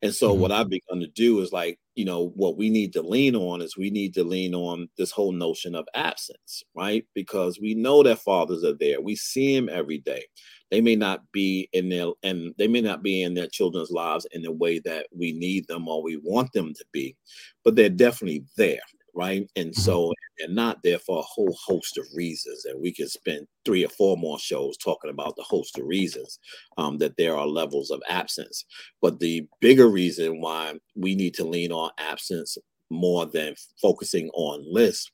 [0.02, 0.42] And so mm-hmm.
[0.42, 3.62] what I've begun to do is like, you know, what we need to lean on
[3.62, 7.06] is we need to lean on this whole notion of absence, right?
[7.14, 9.00] Because we know that fathers are there.
[9.00, 10.26] We see them every day.
[10.72, 14.28] They may not be in their and they may not be in their children's lives
[14.32, 17.16] in the way that we need them or we want them to be,
[17.64, 18.82] but they're definitely there
[19.16, 19.50] right?
[19.56, 19.82] And mm-hmm.
[19.82, 22.66] so they're not there for a whole host of reasons.
[22.66, 26.40] And we can spend three or four more shows talking about the host of reasons
[26.78, 28.66] um, that there are levels of absence.
[29.02, 32.58] But the bigger reason why we need to lean on absence
[32.92, 35.10] more than focusing on lists.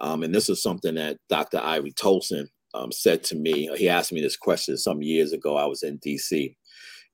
[0.00, 1.58] Um, and this is something that Dr.
[1.58, 3.68] Irie Tolson um, said to me.
[3.76, 5.56] He asked me this question some years ago.
[5.56, 6.54] I was in DC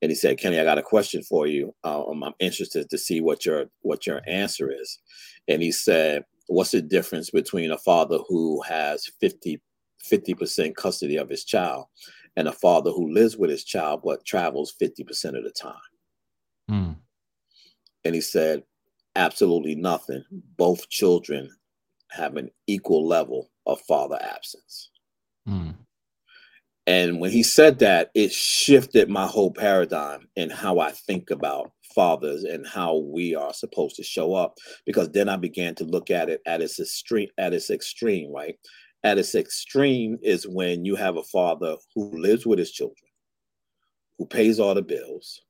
[0.03, 1.75] and he said, "Kenny, I got a question for you.
[1.85, 4.99] Um, I'm interested to see what your what your answer is."
[5.49, 9.61] And he said, "What's the difference between a father who has 50
[10.35, 11.87] percent custody of his child
[12.37, 15.75] and a father who lives with his child but travels 50 percent of the time?"
[16.71, 16.97] Mm.
[18.05, 18.65] And he said,
[19.17, 20.25] "Absolutely nothing.
[20.57, 21.51] Both children
[22.11, 24.91] have an equal level of father absence."
[25.49, 25.75] Mm.
[26.87, 31.73] And when he said that, it shifted my whole paradigm in how I think about
[31.95, 34.59] fathers and how we are supposed to show up.
[34.87, 38.57] Because then I began to look at it at its extreme, at its extreme, right?
[39.03, 43.11] At its extreme is when you have a father who lives with his children,
[44.19, 45.43] who pays all the bills,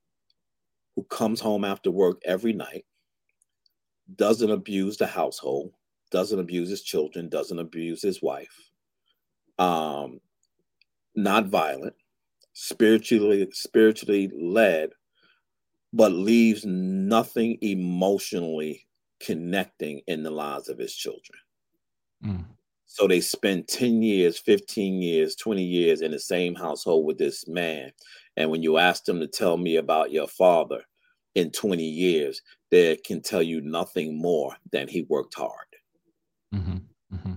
[0.96, 2.84] who comes home after work every night,
[4.16, 5.72] doesn't abuse the household,
[6.10, 8.70] doesn't abuse his children, doesn't abuse his wife,
[9.58, 10.20] um,
[11.14, 11.94] not violent,
[12.52, 14.90] spiritually spiritually led,
[15.94, 18.84] but leaves nothing emotionally
[19.20, 21.38] connecting in the lives of his children.
[22.24, 22.44] Mm.
[22.86, 27.46] So they spend 10 years, 15 years, 20 years in the same household with this
[27.46, 27.92] man.
[28.36, 30.82] And when you ask them to tell me about your father
[31.36, 35.66] in 20 years, they can tell you nothing more than he worked hard.
[36.52, 36.76] Mm-hmm.
[37.14, 37.34] Mm-hmm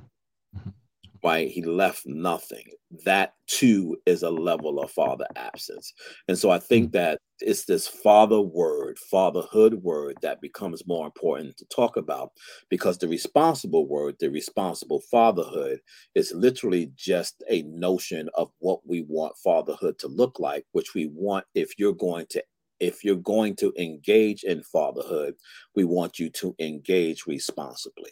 [1.23, 1.49] right?
[1.49, 2.65] He left nothing.
[3.05, 5.93] That too is a level of father absence.
[6.27, 6.93] And so I think mm.
[6.93, 12.31] that it's this father word, fatherhood word that becomes more important to talk about
[12.69, 15.79] because the responsible word, the responsible fatherhood,
[16.15, 21.09] is literally just a notion of what we want fatherhood to look like, which we
[21.13, 22.43] want if you're going to
[22.79, 25.33] if you're going to engage in fatherhood,
[25.75, 28.11] we want you to engage responsibly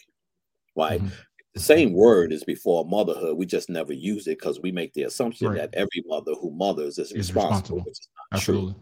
[0.77, 0.99] right?
[0.99, 1.15] Mm-hmm
[1.55, 3.37] the same word is before motherhood.
[3.37, 5.57] We just never use it because we make the assumption right.
[5.57, 8.73] that every mother who mothers is, is responsible, which is not Absolutely.
[8.73, 8.81] true.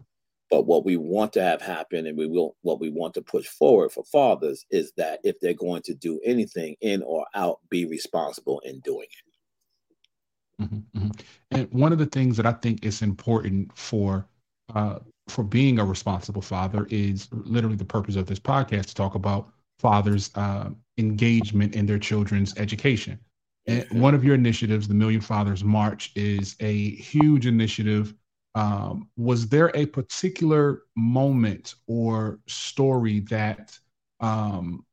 [0.49, 3.45] But what we want to have happen, and we will, what we want to push
[3.45, 7.85] forward for fathers is that if they're going to do anything in or out, be
[7.85, 10.63] responsible in doing it.
[10.63, 11.11] Mm-hmm, mm-hmm.
[11.51, 14.27] And one of the things that I think is important for
[14.73, 19.15] uh, for being a responsible father is literally the purpose of this podcast to talk
[19.15, 19.52] about
[19.83, 23.19] fathers' uh, engagement in their children's education.
[23.67, 28.13] And one of your initiatives, the Million Fathers March, is a huge initiative.
[28.55, 33.77] Um, was there a particular moment or story that
[34.19, 34.85] um,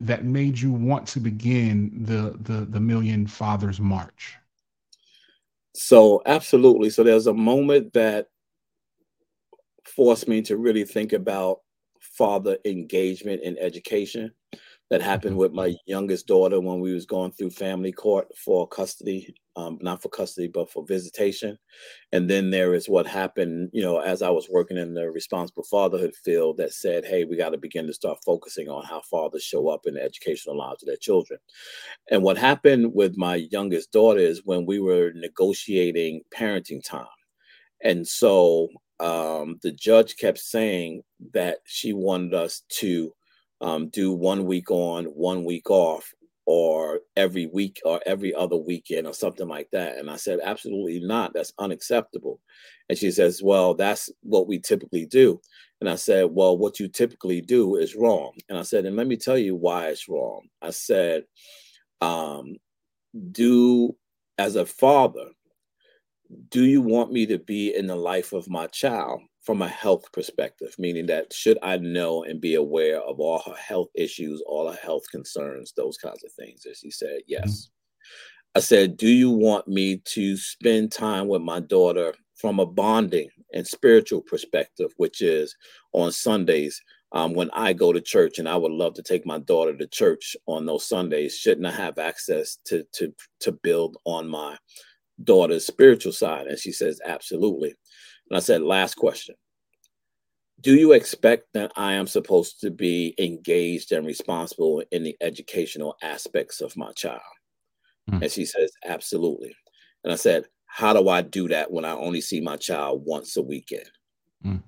[0.00, 4.36] that made you want to begin the the the Million Fathers March?
[5.74, 6.90] So absolutely.
[6.90, 8.28] So there's a moment that
[9.84, 11.60] forced me to really think about
[12.16, 14.32] father engagement in education.
[14.90, 15.40] That happened mm-hmm.
[15.40, 20.02] with my youngest daughter when we was going through family court for custody um, not
[20.02, 21.56] for custody but for visitation.
[22.12, 25.64] And then there is what happened you know as i was working in the responsible
[25.64, 29.42] fatherhood field that said hey we got to begin to start focusing on how fathers
[29.42, 31.40] show up in the educational lives of their children.
[32.10, 37.06] And what happened with my youngest daughter is when we were negotiating parenting time.
[37.82, 38.68] And so
[39.00, 41.02] um, the judge kept saying
[41.34, 43.12] that she wanted us to
[43.60, 46.12] um, do one week on, one week off,
[46.46, 49.96] or every week or every other weekend or something like that.
[49.96, 51.32] And I said, absolutely not.
[51.32, 52.40] That's unacceptable.
[52.88, 55.40] And she says, well, that's what we typically do.
[55.80, 58.32] And I said, well, what you typically do is wrong.
[58.48, 60.42] And I said, and let me tell you why it's wrong.
[60.60, 61.24] I said,
[62.00, 62.56] um,
[63.30, 63.96] do
[64.36, 65.28] as a father,
[66.50, 70.10] do you want me to be in the life of my child from a health
[70.12, 70.74] perspective?
[70.78, 74.78] Meaning that should I know and be aware of all her health issues, all her
[74.82, 76.66] health concerns, those kinds of things?
[76.66, 77.46] And she said, mm-hmm.
[77.46, 77.68] yes.
[78.56, 83.28] I said, do you want me to spend time with my daughter from a bonding
[83.52, 85.56] and spiritual perspective, which is
[85.92, 86.80] on Sundays
[87.12, 89.86] um, when I go to church, and I would love to take my daughter to
[89.86, 91.36] church on those Sundays.
[91.38, 94.56] Shouldn't I have access to to to build on my
[95.22, 96.46] daughter's spiritual side?
[96.48, 97.74] And she says, absolutely.
[98.30, 99.34] And I said, last question.
[100.60, 105.96] Do you expect that I am supposed to be engaged and responsible in the educational
[106.02, 107.20] aspects of my child?
[108.10, 108.22] Mm.
[108.22, 109.54] And she says, absolutely.
[110.04, 113.36] And I said, how do I do that when I only see my child once
[113.36, 113.90] a weekend?
[114.44, 114.62] Mm.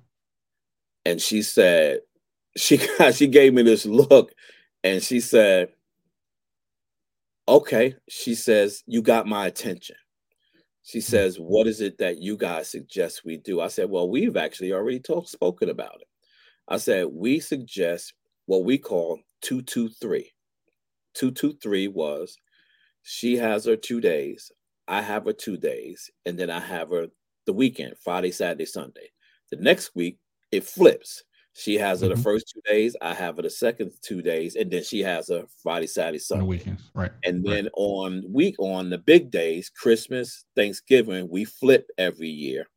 [1.05, 2.01] And she said,
[2.57, 2.79] she
[3.13, 4.33] she gave me this look
[4.83, 5.69] and she said,
[7.47, 7.95] okay.
[8.09, 9.95] She says, You got my attention.
[10.87, 11.03] She hmm.
[11.03, 13.59] says, What is it that you guys suggest we do?
[13.59, 16.07] I said, Well, we've actually already talked, spoken about it.
[16.67, 18.13] I said, We suggest
[18.45, 20.31] what we call 223.
[21.13, 22.37] 223 was
[23.03, 24.51] she has her two days,
[24.87, 27.07] I have her two days, and then I have her
[27.45, 29.09] the weekend, Friday, Saturday, Sunday.
[29.51, 30.19] The next week,
[30.51, 31.23] it flips.
[31.57, 32.15] She has her mm-hmm.
[32.15, 32.95] the first two days.
[33.01, 36.41] I have her the second two days, and then she has a Friday, Saturday, Sunday.
[36.41, 37.11] The weekends, right?
[37.23, 37.55] And right.
[37.55, 42.67] then on week on the big days, Christmas, Thanksgiving, we flip every year.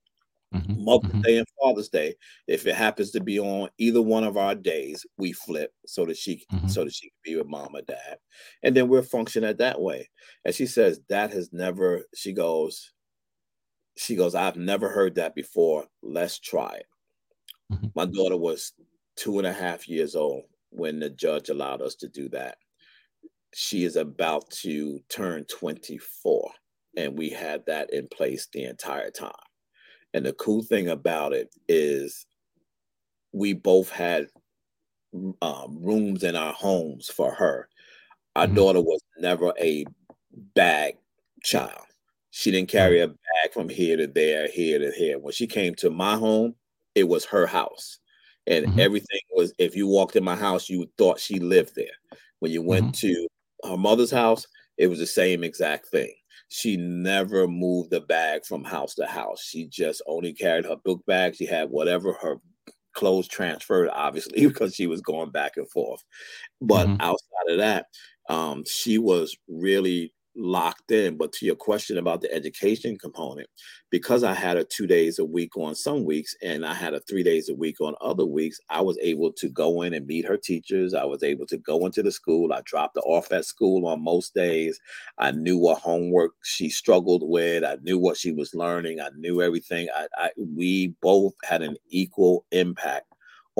[0.55, 0.83] Mm-hmm.
[0.83, 1.21] Mother's mm-hmm.
[1.21, 2.15] Day and Father's Day.
[2.49, 6.17] If it happens to be on either one of our days, we flip so that
[6.17, 6.69] she mm-hmm.
[6.69, 8.17] so that she can be with mom or dad,
[8.63, 10.09] and then we're functioning that way.
[10.47, 12.05] And she says that has never.
[12.15, 12.93] She goes.
[13.99, 14.35] She goes.
[14.35, 15.85] I've never heard that before.
[16.03, 16.87] Let's try it.
[17.71, 17.87] Mm-hmm.
[17.95, 18.73] My daughter was
[19.17, 22.59] two and a half years old when the judge allowed us to do that.
[23.55, 26.51] She is about to turn 24,
[26.97, 29.33] and we had that in place the entire time.
[30.15, 32.27] And the cool thing about it is
[33.33, 34.29] we both had
[35.43, 37.69] um, rooms in our homes for her.
[38.37, 38.55] Our mm-hmm.
[38.55, 39.85] daughter was never a
[40.55, 40.97] bag
[41.43, 41.87] child.
[42.31, 45.19] She didn't carry a bag from here to there, here to here.
[45.19, 46.55] When she came to my home,
[46.95, 47.99] it was her house.
[48.47, 48.81] And mm-hmm.
[48.81, 51.87] everything was, if you walked in my house, you would thought she lived there.
[52.41, 53.09] When you went mm-hmm.
[53.09, 53.29] to
[53.71, 54.47] her mother's house,
[54.79, 56.13] it was the same exact thing.
[56.49, 59.43] She never moved the bag from house to house.
[59.43, 61.37] She just only carried her book bag.
[61.37, 62.41] She had whatever her
[62.93, 66.03] clothes transferred, obviously, because she was going back and forth.
[66.61, 67.01] But mm-hmm.
[67.01, 67.87] outside of that,
[68.29, 71.17] um, she was really locked in.
[71.17, 73.49] But to your question about the education component,
[73.91, 77.01] because I had a two days a week on some weeks and I had a
[77.01, 80.27] three days a week on other weeks, I was able to go in and meet
[80.27, 80.95] her teachers.
[80.95, 82.53] I was able to go into the school.
[82.53, 84.81] I dropped her off at school on most days.
[85.19, 87.65] I knew what homework she struggled with.
[87.65, 89.01] I knew what she was learning.
[89.01, 89.89] I knew everything.
[89.95, 93.07] I, I we both had an equal impact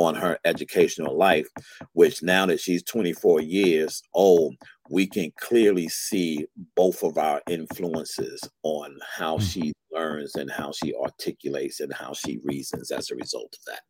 [0.01, 1.47] on her educational life,
[1.93, 4.55] which now that she's 24 years old,
[4.89, 9.45] we can clearly see both of our influences on how mm-hmm.
[9.45, 13.81] she learns and how she articulates and how she reasons as a result of that.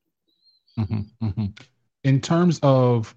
[0.82, 1.46] Mm-hmm, mm-hmm.
[2.04, 3.14] In terms of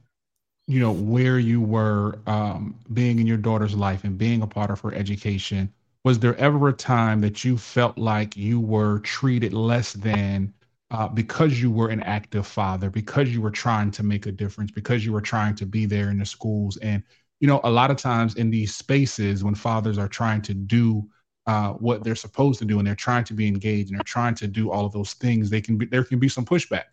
[0.68, 4.70] you know where you were um, being in your daughter's life and being a part
[4.70, 5.74] of her education,
[6.06, 10.54] was there ever a time that you felt like you were treated less than
[10.94, 14.70] uh, because you were an active father, because you were trying to make a difference,
[14.70, 16.78] because you were trying to be there in the schools.
[16.78, 17.02] And,
[17.40, 21.04] you know, a lot of times in these spaces when fathers are trying to do
[21.48, 24.36] uh, what they're supposed to do and they're trying to be engaged and they're trying
[24.36, 26.84] to do all of those things, they can be there can be some pushback.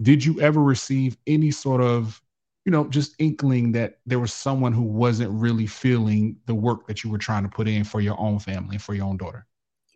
[0.00, 2.20] Did you ever receive any sort of,
[2.64, 7.04] you know, just inkling that there was someone who wasn't really feeling the work that
[7.04, 9.46] you were trying to put in for your own family for your own daughter?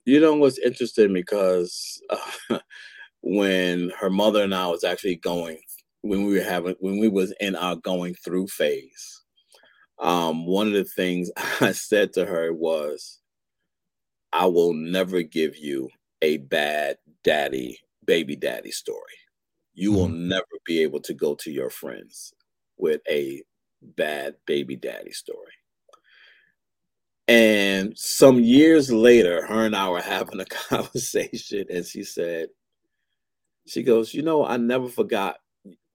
[0.04, 2.58] You know what's interesting because uh,
[3.26, 5.58] when her mother and I was actually going
[6.02, 9.22] when we were having when we was in our going through phase.
[9.98, 13.20] Um, one of the things I said to her was,
[14.32, 15.88] I will never give you
[16.20, 19.00] a bad daddy, baby daddy story.
[19.72, 19.98] You mm-hmm.
[19.98, 22.34] will never be able to go to your friends
[22.76, 23.42] with a
[23.80, 25.52] bad baby daddy story.
[27.26, 32.48] And some years later, her and I were having a conversation, and she said,
[33.66, 35.38] she goes, You know, I never forgot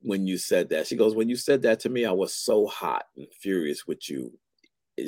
[0.01, 0.87] when you said that.
[0.87, 4.09] She goes, When you said that to me, I was so hot and furious with
[4.09, 4.33] you.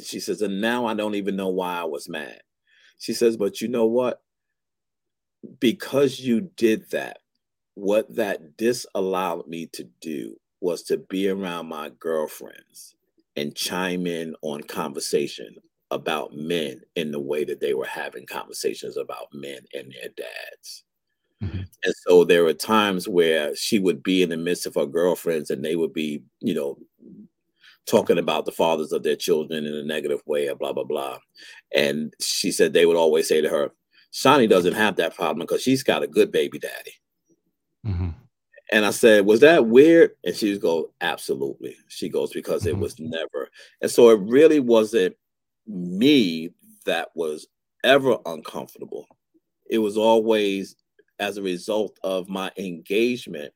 [0.03, 2.41] She says, And now I don't even know why I was mad.
[2.99, 4.21] She says, But you know what?
[5.59, 7.19] Because you did that,
[7.75, 12.95] what that disallowed me to do was to be around my girlfriends
[13.35, 15.55] and chime in on conversation
[15.89, 20.83] about men in the way that they were having conversations about men and their dads.
[21.41, 21.61] Mm-hmm.
[21.83, 25.49] And so there were times where she would be in the midst of her girlfriends
[25.49, 26.77] and they would be, you know,
[27.87, 31.17] talking about the fathers of their children in a negative way and blah, blah, blah.
[31.75, 33.71] And she said they would always say to her,
[34.13, 36.93] Shani doesn't have that problem because she's got a good baby daddy.
[37.85, 38.09] Mm-hmm.
[38.71, 40.11] And I said, Was that weird?
[40.23, 41.75] And she would go, Absolutely.
[41.87, 42.77] She goes, Because mm-hmm.
[42.77, 43.49] it was never.
[43.81, 45.15] And so it really wasn't
[45.67, 46.51] me
[46.85, 47.47] that was
[47.83, 49.07] ever uncomfortable.
[49.69, 50.75] It was always
[51.21, 53.53] as a result of my engagement,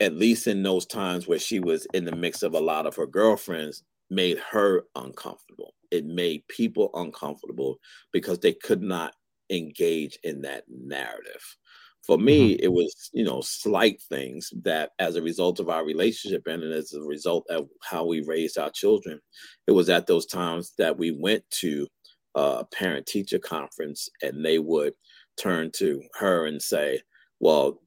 [0.00, 2.96] at least in those times where she was in the mix of a lot of
[2.96, 5.74] her girlfriends, made her uncomfortable.
[5.90, 7.78] It made people uncomfortable
[8.12, 9.14] because they could not
[9.48, 11.56] engage in that narrative.
[12.02, 12.64] For me, mm-hmm.
[12.64, 16.94] it was, you know, slight things that as a result of our relationship and as
[16.94, 19.20] a result of how we raised our children,
[19.66, 21.86] it was at those times that we went to
[22.34, 24.94] a parent teacher conference and they would
[25.38, 27.00] turn to her and say,
[27.40, 27.80] Well,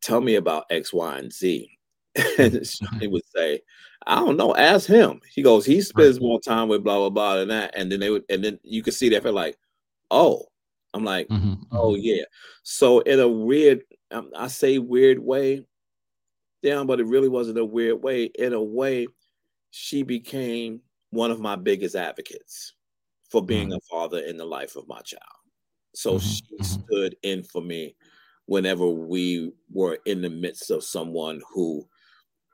[0.00, 1.70] tell me about X, Y, and Z.
[2.38, 2.62] and
[3.00, 3.60] he would say,
[4.06, 5.20] I don't know, ask him.
[5.30, 7.72] He goes, he spends more time with blah blah blah than that.
[7.76, 9.56] And then they would, and then you could see that for like,
[10.10, 10.46] oh,
[10.94, 11.76] I'm like, mm-hmm, mm-hmm.
[11.76, 12.24] oh yeah.
[12.62, 15.64] So in a weird, um, I say weird way,
[16.62, 18.24] down, but it really wasn't a weird way.
[18.24, 19.06] In a way,
[19.70, 20.80] she became
[21.10, 22.74] one of my biggest advocates
[23.30, 23.76] for being mm-hmm.
[23.76, 25.22] a father in the life of my child.
[25.94, 26.62] So mm-hmm, she mm-hmm.
[26.62, 27.94] stood in for me
[28.46, 31.86] whenever we were in the midst of someone who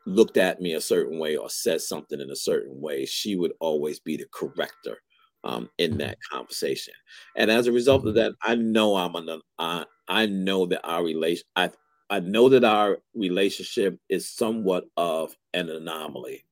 [0.06, 3.52] looked at me a certain way or said something in a certain way, she would
[3.60, 4.98] always be the corrector
[5.44, 6.00] um, in mm-hmm.
[6.00, 6.94] that conversation.
[7.36, 11.02] And as a result of that, I know I'm an, I, I know that our
[11.02, 11.70] relation, I,
[12.10, 16.44] I know that our relationship is somewhat of an anomaly.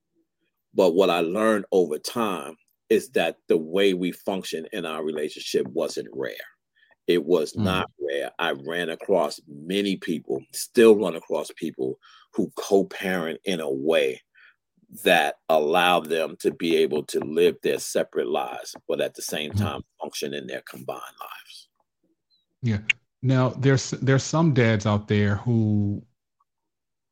[0.73, 2.57] But what I learned over time
[2.89, 6.35] is that the way we function in our relationship wasn't rare.
[7.07, 7.63] It was mm.
[7.63, 8.31] not rare.
[8.39, 11.99] I ran across many people, still run across people
[12.33, 14.21] who co parent in a way
[15.03, 19.51] that allow them to be able to live their separate lives, but at the same
[19.51, 19.63] mm-hmm.
[19.63, 21.69] time function in their combined lives.
[22.61, 22.79] Yeah.
[23.21, 26.03] Now there's there's some dads out there who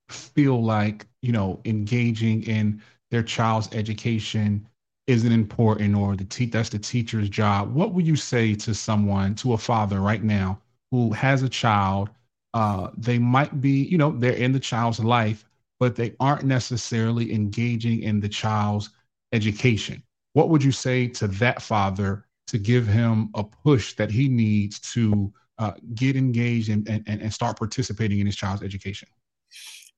[0.10, 4.68] feel like you know engaging in their child's education
[5.08, 7.74] isn't important or the te- that's the teacher's job.
[7.74, 10.60] What would you say to someone, to a father right now
[10.92, 12.10] who has a child?
[12.54, 15.46] Uh, they might be, you know, they're in the child's life,
[15.80, 18.92] but they aren't necessarily engaging in the child's
[19.34, 20.02] education.
[20.34, 24.80] What would you say to that father to give him a push that he needs
[24.94, 29.10] to uh, get engaged and, and, and start participating in his child's education?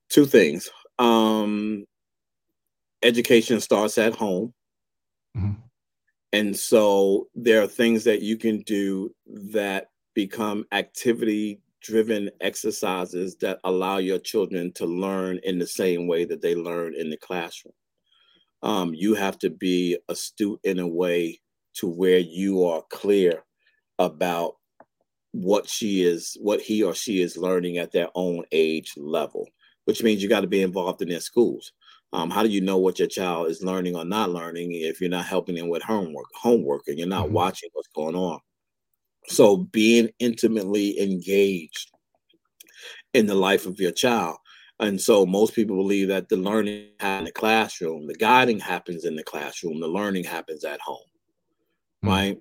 [0.09, 0.69] Two things.
[0.97, 1.85] Um,
[3.03, 4.53] education starts at home
[5.35, 5.51] Mm-hmm.
[6.33, 13.59] And so there are things that you can do that become activity driven exercises that
[13.63, 17.73] allow your children to learn in the same way that they learn in the classroom.
[18.63, 21.39] Um, you have to be astute in a way
[21.75, 23.43] to where you are clear
[23.99, 24.55] about
[25.31, 29.47] what she is, what he or she is learning at their own age level,
[29.83, 31.71] which means you got to be involved in their schools.
[32.15, 35.09] Um, how do you know what your child is learning or not learning if you're
[35.09, 37.33] not helping them with homework, homework, and you're not mm-hmm.
[37.33, 38.39] watching what's going on?
[39.27, 41.91] So being intimately engaged
[43.13, 44.37] in the life of your child.
[44.79, 49.03] And so most people believe that the learning happens in the classroom, the guiding happens
[49.03, 50.97] in the classroom, the learning happens at home.
[52.05, 52.07] Mm-hmm.
[52.07, 52.37] Right.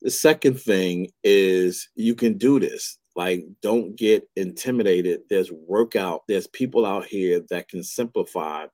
[0.00, 2.98] The second thing is you can do this.
[3.16, 5.20] Like, don't get intimidated.
[5.28, 8.64] There's workout, there's people out here that can simplify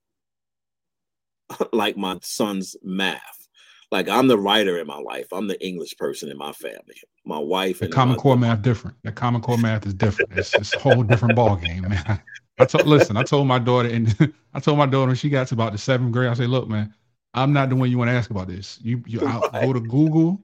[1.73, 3.49] like my son's math.
[3.91, 5.27] Like I'm the writer in my life.
[5.33, 7.01] I'm the English person in my family.
[7.25, 8.97] My wife the and Common Core math different.
[9.03, 10.33] The Common Core math is different.
[10.37, 12.21] It's, it's a whole different ball game, man.
[12.59, 15.49] I told listen, I told my daughter and I told my daughter when she got
[15.49, 16.95] to about the seventh grade, I said, look, man,
[17.35, 18.79] I'm not the one you want to ask about this.
[18.83, 19.53] You you right.
[19.53, 20.41] go to Google,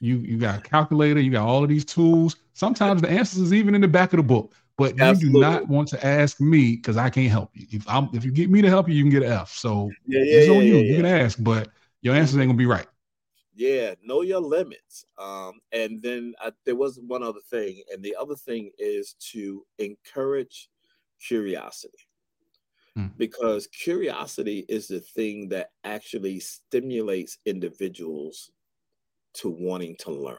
[0.00, 2.36] you you got a calculator, you got all of these tools.
[2.52, 4.54] Sometimes the answers is even in the back of the book.
[4.76, 5.26] But Absolutely.
[5.26, 7.66] you do not want to ask me because I can't help you.
[7.70, 9.52] If I'm if you get me to help you, you can get an F.
[9.52, 10.76] So yeah, yeah, it's on yeah, you.
[10.78, 11.68] You can ask, but
[12.02, 12.86] your answers ain't gonna be right.
[13.54, 15.04] Yeah, know your limits.
[15.16, 19.64] Um, and then I, there was one other thing, and the other thing is to
[19.78, 20.68] encourage
[21.24, 21.98] curiosity.
[22.96, 23.08] Hmm.
[23.16, 28.50] Because curiosity is the thing that actually stimulates individuals
[29.34, 30.38] to wanting to learn.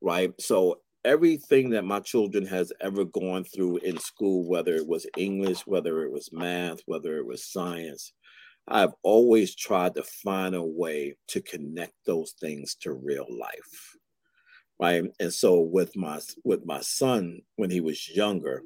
[0.00, 0.32] Right.
[0.40, 5.66] So everything that my children has ever gone through in school whether it was english
[5.66, 8.12] whether it was math whether it was science
[8.68, 13.96] i've always tried to find a way to connect those things to real life
[14.80, 15.04] right?
[15.20, 18.62] And so with my with my son when he was younger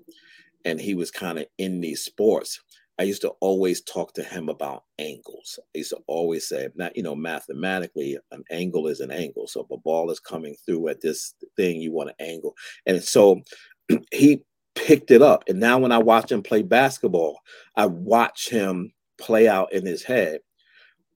[0.64, 2.60] and he was kind of in these sports
[2.98, 5.58] I used to always talk to him about angles.
[5.74, 9.48] I used to always say, not you know, mathematically, an angle is an angle.
[9.48, 12.54] So if a ball is coming through at this thing, you want an angle.
[12.86, 13.40] And so
[14.12, 14.42] he
[14.74, 15.44] picked it up.
[15.48, 17.40] And now when I watch him play basketball,
[17.76, 20.40] I watch him play out in his head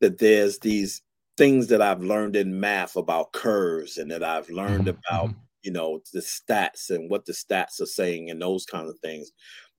[0.00, 1.02] that there's these
[1.36, 4.98] things that I've learned in math about curves and that I've learned mm-hmm.
[5.08, 5.38] about, mm-hmm.
[5.62, 9.32] you know, the stats and what the stats are saying and those kinds of things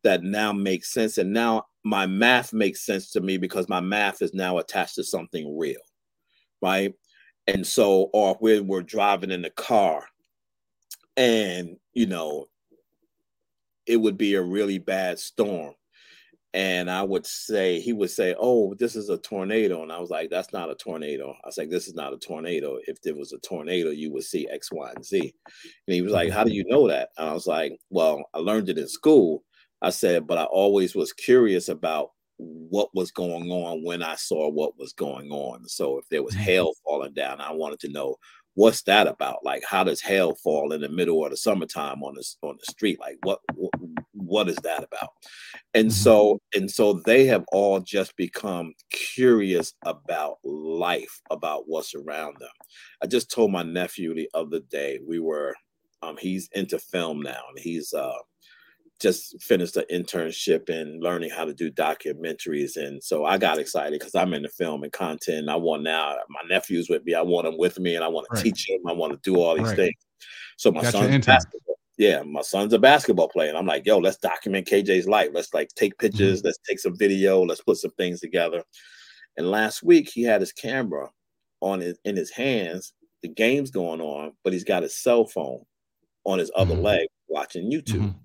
[0.04, 1.18] that now make sense.
[1.18, 5.04] And now my math makes sense to me because my math is now attached to
[5.04, 5.82] something real,
[6.62, 6.94] right?
[7.48, 10.04] And so, or when we're driving in the car
[11.16, 12.48] and, you know,
[13.86, 15.74] it would be a really bad storm
[16.54, 20.10] and I would say he would say, "Oh, this is a tornado," and I was
[20.10, 22.80] like, "That's not a tornado." I was like, "This is not a tornado.
[22.88, 26.14] If there was a tornado, you would see X, Y, and Z." And he was
[26.14, 28.88] like, "How do you know that?" And I was like, "Well, I learned it in
[28.88, 29.44] school."
[29.82, 34.50] I said, "But I always was curious about what was going on when I saw
[34.50, 35.68] what was going on.
[35.68, 36.44] So if there was mm-hmm.
[36.44, 38.18] hail falling down, I wanted to know
[38.54, 39.44] what's that about?
[39.44, 42.72] Like, how does hail fall in the middle of the summertime on this on the
[42.72, 43.00] street?
[43.00, 43.72] Like, what what,
[44.14, 45.10] what is that about?
[45.74, 46.04] And mm-hmm.
[46.04, 52.50] so and so they have all just become curious about life, about what's around them.
[53.02, 55.56] I just told my nephew the other day we were
[56.04, 58.18] um he's into film now and he's uh
[59.00, 62.78] just finished an internship and learning how to do documentaries.
[62.78, 65.40] And so I got excited because I'm in the film and content.
[65.40, 67.14] And I want now my nephews with me.
[67.14, 68.38] I want them with me and I want right.
[68.38, 68.88] to teach them.
[68.88, 69.76] I want to do all these right.
[69.76, 70.06] things.
[70.58, 71.76] So my son's basketball.
[71.98, 73.50] Yeah, my son's a basketball player.
[73.50, 75.30] And I'm like, yo, let's document KJ's life.
[75.34, 76.48] Let's like take pictures, mm-hmm.
[76.48, 78.64] let's take some video, let's put some things together.
[79.36, 81.10] And last week he had his camera
[81.60, 82.94] on his in his hands,
[83.24, 85.64] the game's going on, but he's got his cell phone
[86.24, 86.84] on his other mm-hmm.
[86.84, 88.02] leg watching YouTube.
[88.02, 88.18] Mm-hmm.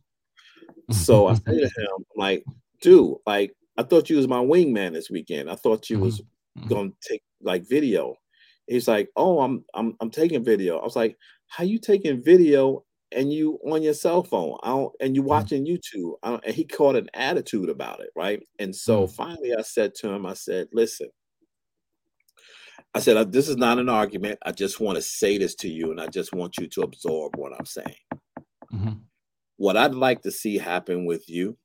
[0.91, 2.45] So I say to him, like,
[2.81, 5.51] dude, like, I thought you was my wingman this weekend.
[5.51, 6.69] I thought you was mm-hmm.
[6.69, 8.17] gonna take like video.
[8.67, 10.79] He's like, oh, I'm I'm I'm taking video.
[10.79, 11.17] I was like,
[11.47, 14.59] how you taking video and you on your cell phone?
[14.63, 15.29] I don't, and you mm-hmm.
[15.29, 16.15] watching YouTube.
[16.23, 18.43] and he caught an attitude about it, right?
[18.59, 19.15] And so mm-hmm.
[19.15, 21.09] finally, I said to him, I said, listen.
[22.95, 24.39] I said, this is not an argument.
[24.45, 27.37] I just want to say this to you, and I just want you to absorb
[27.37, 27.97] what I'm saying.
[28.71, 28.93] Mm-hmm.
[29.63, 31.57] What I'd like to see happen with you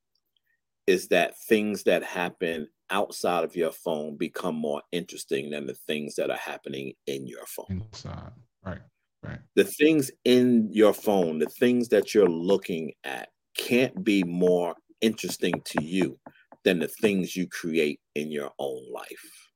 [0.86, 6.14] is that things that happen outside of your phone become more interesting than the things
[6.18, 7.66] that are happening in your phone.
[7.72, 8.34] Inside.
[8.64, 8.82] Right.
[9.24, 9.40] Right.
[9.56, 15.60] The things in your phone, the things that you're looking at can't be more interesting
[15.66, 16.20] to you
[16.64, 19.50] than the things you create in your own life.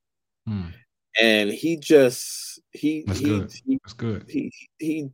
[0.47, 0.69] Hmm.
[1.19, 3.53] And he just he That's he, good.
[3.65, 4.25] he That's good.
[4.29, 5.09] He he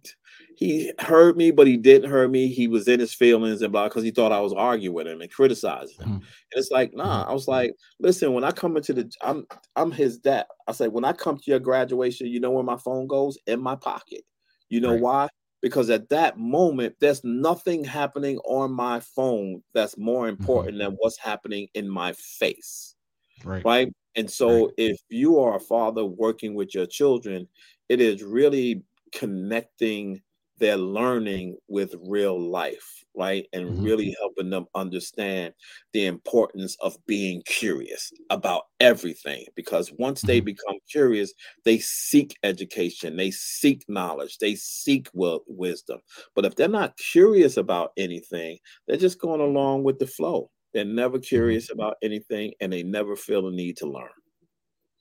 [0.57, 2.47] he heard me, but he didn't hurt me.
[2.47, 5.21] He was in his feelings and blah because he thought I was arguing with him
[5.21, 6.05] and criticizing him.
[6.05, 6.15] Mm-hmm.
[6.15, 6.23] And
[6.53, 7.21] it's like, nah.
[7.21, 7.29] Mm-hmm.
[7.29, 9.45] I was like, listen, when I come into the, I'm
[9.75, 10.45] I'm his dad.
[10.67, 13.61] I said, when I come to your graduation, you know where my phone goes in
[13.61, 14.21] my pocket.
[14.69, 15.01] You know right.
[15.01, 15.29] why?
[15.61, 20.41] Because at that moment, there's nothing happening on my phone that's more mm-hmm.
[20.41, 20.89] important mm-hmm.
[20.89, 22.95] than what's happening in my face.
[23.43, 23.63] Right.
[23.63, 23.93] Right.
[24.15, 24.73] And so, right.
[24.77, 27.47] if you are a father working with your children,
[27.89, 28.83] it is really
[29.13, 30.21] connecting
[30.59, 33.45] their learning with real life, right?
[33.53, 33.83] And mm-hmm.
[33.83, 35.53] really helping them understand
[35.93, 39.45] the importance of being curious about everything.
[39.55, 40.45] Because once they mm-hmm.
[40.45, 41.33] become curious,
[41.63, 45.99] they seek education, they seek knowledge, they seek w- wisdom.
[46.35, 48.57] But if they're not curious about anything,
[48.87, 50.49] they're just going along with the flow.
[50.73, 51.23] They're never mm-hmm.
[51.23, 54.09] curious about anything and they never feel the need to learn.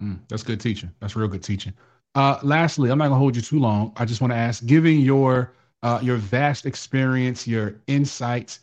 [0.03, 0.91] Mm, that's good teaching.
[1.01, 1.73] That's real good teaching.
[2.15, 3.93] Uh, lastly, I'm not gonna hold you too long.
[3.97, 5.53] I just want to ask, given your
[5.83, 8.61] uh, your vast experience, your insights,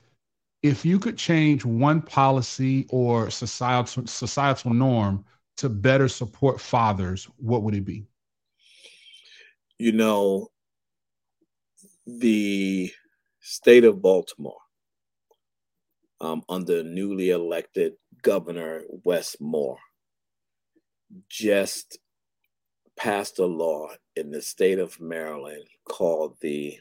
[0.64, 5.24] if you could change one policy or societal societal norm
[5.58, 8.06] to better support fathers, what would it be?
[9.78, 10.48] You know,
[12.08, 12.92] the
[13.40, 14.58] state of Baltimore,
[16.24, 19.78] um, under newly elected Governor Wes Moore,
[21.30, 22.00] just
[22.96, 26.80] passed a law in the state of Maryland called the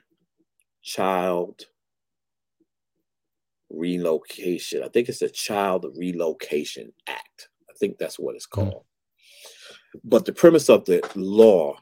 [0.83, 1.65] Child
[3.69, 4.85] Relocation.
[4.85, 7.49] I think it's the Child Relocation Act.
[7.69, 8.85] I think that's what it's called.
[10.05, 11.75] But the premise of the law,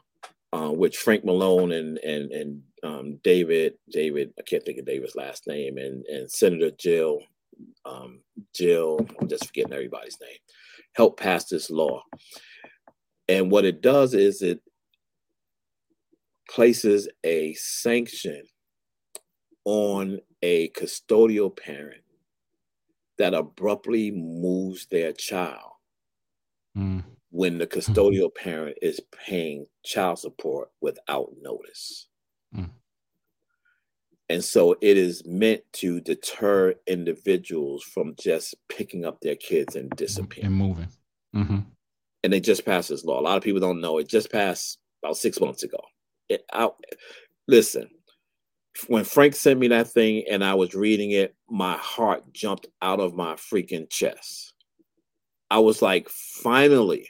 [0.54, 5.14] uh, which Frank Malone and and and um, David David I can't think of David's
[5.14, 7.20] last name and and Senator Jill
[7.84, 8.20] um,
[8.55, 10.38] Jill I'm just forgetting everybody's name
[10.94, 12.03] helped pass this law
[13.28, 14.61] and what it does is it
[16.51, 18.42] places a sanction
[19.64, 22.03] on a custodial parent
[23.18, 25.72] that abruptly moves their child
[26.76, 27.05] mm.
[27.30, 32.09] when the custodial parent is paying child support without notice.
[32.57, 32.70] Mm.
[34.31, 39.91] And so it is meant to deter individuals from just picking up their kids and
[39.91, 40.47] disappearing.
[40.47, 40.89] And moving.
[41.37, 41.59] Mm-hmm
[42.22, 43.20] and they just passed this law.
[43.20, 45.81] A lot of people don't know it just passed about six months ago.
[46.28, 46.68] It, I,
[47.49, 47.89] listen,
[48.89, 53.01] when Frank sent me that thing and I was reading it, my heart jumped out
[53.01, 54.55] of my freaking chest.
[55.51, 57.09] I was like, finally,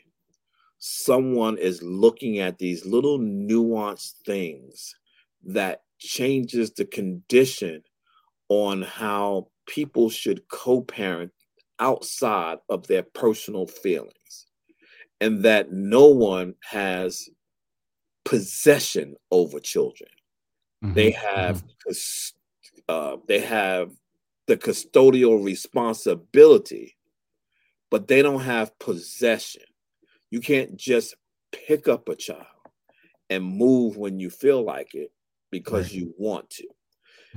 [0.78, 4.94] someone is looking at these little nuanced things
[5.44, 7.82] that changes the condition
[8.48, 11.30] on how people should co-parent
[11.78, 14.46] outside of their personal feelings
[15.20, 17.28] and that no one has
[18.24, 20.10] possession over children
[20.84, 20.94] mm-hmm.
[20.94, 22.32] they have mm-hmm.
[22.88, 23.92] uh, they have
[24.46, 26.96] the custodial responsibility
[27.90, 29.62] but they don't have possession
[30.30, 31.14] you can't just
[31.52, 32.44] pick up a child
[33.30, 35.12] and move when you feel like it
[35.50, 35.94] because right.
[35.94, 36.66] you want to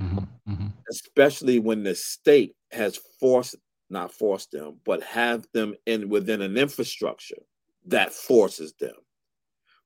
[0.00, 0.18] mm-hmm.
[0.50, 0.66] Mm-hmm.
[0.90, 3.56] especially when the state has forced
[3.90, 7.42] not forced them but have them in within an infrastructure
[7.86, 8.94] that forces them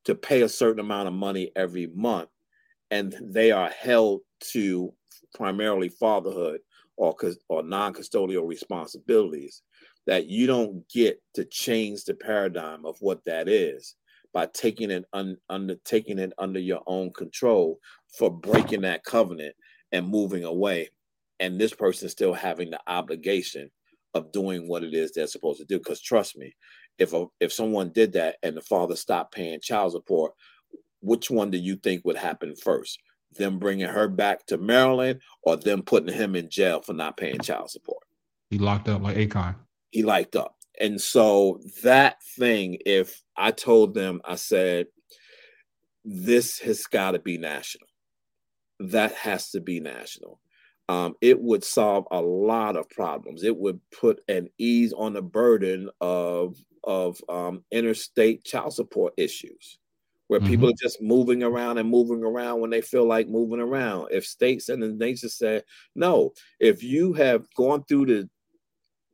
[0.04, 2.30] to pay a certain amount of money every month
[2.90, 4.92] and they are held to
[5.34, 6.60] primarily fatherhood
[6.96, 7.14] or
[7.48, 9.62] or non-custodial responsibilities
[10.06, 13.94] that you don't get to change the paradigm of what that is
[14.38, 17.76] by taking it un, under taking it under your own control
[18.16, 19.52] for breaking that covenant
[19.90, 20.88] and moving away.
[21.40, 23.68] And this person still having the obligation
[24.14, 25.78] of doing what it is they're supposed to do.
[25.78, 26.54] Because trust me
[26.98, 30.34] if a, if someone did that and the father stopped paying child support
[31.00, 33.00] which one do you think would happen first?
[33.32, 37.40] Them bringing her back to maryland or them putting him in jail for not paying
[37.40, 38.04] child support?
[38.50, 39.56] He locked up like akon.
[39.90, 44.86] He locked up and so that thing if i told them i said
[46.04, 47.88] this has got to be national
[48.80, 50.40] that has to be national
[50.88, 53.44] um, it would solve a lot of problems.
[53.44, 59.78] It would put an ease on the burden of of um, interstate child support issues,
[60.28, 60.48] where mm-hmm.
[60.48, 64.08] people are just moving around and moving around when they feel like moving around.
[64.10, 65.64] If states and the nation said
[65.94, 68.30] no, if you have gone through the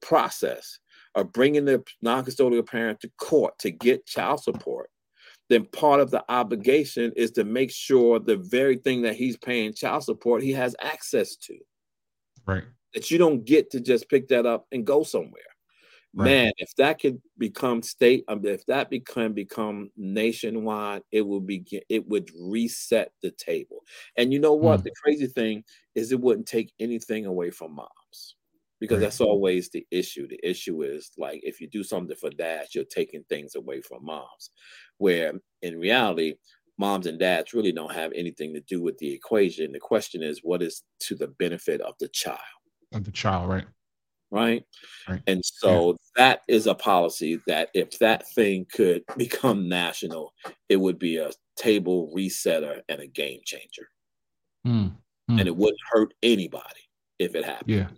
[0.00, 0.78] process
[1.14, 4.90] of bringing the non-custodial parent to court to get child support,
[5.48, 9.72] then part of the obligation is to make sure the very thing that he's paying
[9.74, 11.56] child support he has access to.
[12.46, 12.64] Right.
[12.94, 15.42] That you don't get to just pick that up and go somewhere.
[16.16, 16.26] Right.
[16.26, 21.64] Man, if that could become state, mean, if that become become nationwide, it would be
[21.88, 23.80] it would reset the table.
[24.16, 24.80] And you know what?
[24.80, 24.84] Mm.
[24.84, 25.64] The crazy thing
[25.96, 27.90] is, it wouldn't take anything away from moms
[28.84, 30.28] because that's always the issue.
[30.28, 34.04] The issue is like if you do something for dads, you're taking things away from
[34.04, 34.50] moms
[34.98, 35.32] where
[35.62, 36.34] in reality,
[36.78, 39.72] moms and dads really don't have anything to do with the equation.
[39.72, 42.38] The question is, what is to the benefit of the child?
[42.92, 43.66] Of the child, right?
[44.30, 44.64] Right.
[45.08, 45.22] right.
[45.26, 45.94] And so yeah.
[46.16, 50.32] that is a policy that if that thing could become national,
[50.68, 53.88] it would be a table resetter and a game changer.
[54.66, 54.92] Mm,
[55.30, 55.38] mm.
[55.38, 56.80] And it wouldn't hurt anybody
[57.18, 57.70] if it happened.
[57.70, 57.88] Yeah.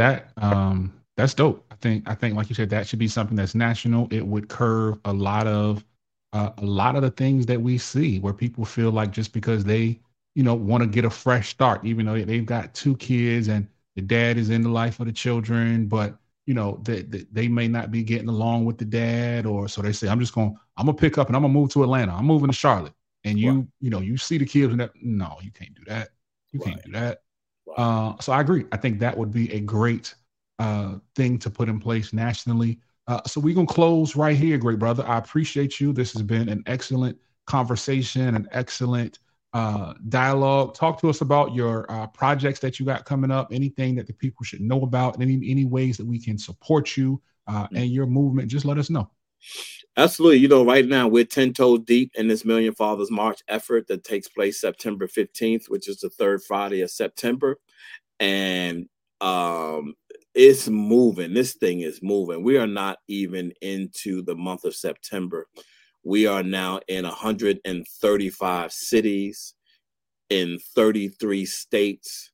[0.00, 1.62] That um that's dope.
[1.70, 4.08] I think I think like you said, that should be something that's national.
[4.10, 5.84] It would curve a lot of
[6.32, 9.62] uh, a lot of the things that we see where people feel like just because
[9.62, 10.00] they
[10.34, 13.68] you know want to get a fresh start, even though they've got two kids and
[13.94, 17.48] the dad is in the life of the children, but you know that they, they,
[17.48, 20.56] may not be getting along with the dad, or so they say, I'm just going,
[20.78, 22.14] I'm gonna pick up and I'm gonna move to Atlanta.
[22.14, 22.94] I'm moving to Charlotte,
[23.24, 23.66] and you right.
[23.80, 26.08] you know you see the kids and that no, you can't do that.
[26.52, 26.70] You right.
[26.70, 27.20] can't do that.
[27.66, 27.76] Right.
[27.78, 28.64] Uh, so I agree.
[28.72, 30.14] I think that would be a great
[30.58, 32.80] uh, thing to put in place nationally.
[33.06, 35.04] Uh, so we're gonna close right here, great brother.
[35.06, 35.92] I appreciate you.
[35.92, 39.18] This has been an excellent conversation, an excellent
[39.52, 40.74] uh, dialogue.
[40.74, 43.48] Talk to us about your uh, projects that you got coming up.
[43.52, 45.20] Anything that the people should know about.
[45.20, 48.48] Any any ways that we can support you uh, and your movement.
[48.48, 49.10] Just let us know.
[49.96, 50.38] Absolutely.
[50.38, 54.04] You know, right now we're 10 toes deep in this Million Fathers March effort that
[54.04, 57.58] takes place September 15th, which is the third Friday of September.
[58.20, 58.88] And
[59.20, 59.94] um,
[60.34, 61.34] it's moving.
[61.34, 62.42] This thing is moving.
[62.44, 65.46] We are not even into the month of September.
[66.04, 69.54] We are now in 135 cities
[70.30, 72.29] in 33 states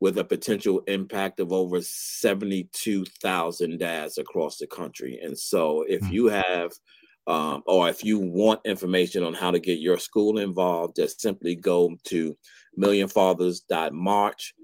[0.00, 5.20] with a potential impact of over 72,000 dads across the country.
[5.22, 6.12] And so if hmm.
[6.12, 6.72] you have
[7.26, 11.54] um, or if you want information on how to get your school involved, just simply
[11.54, 12.36] go to
[12.78, 14.54] millionfathers.march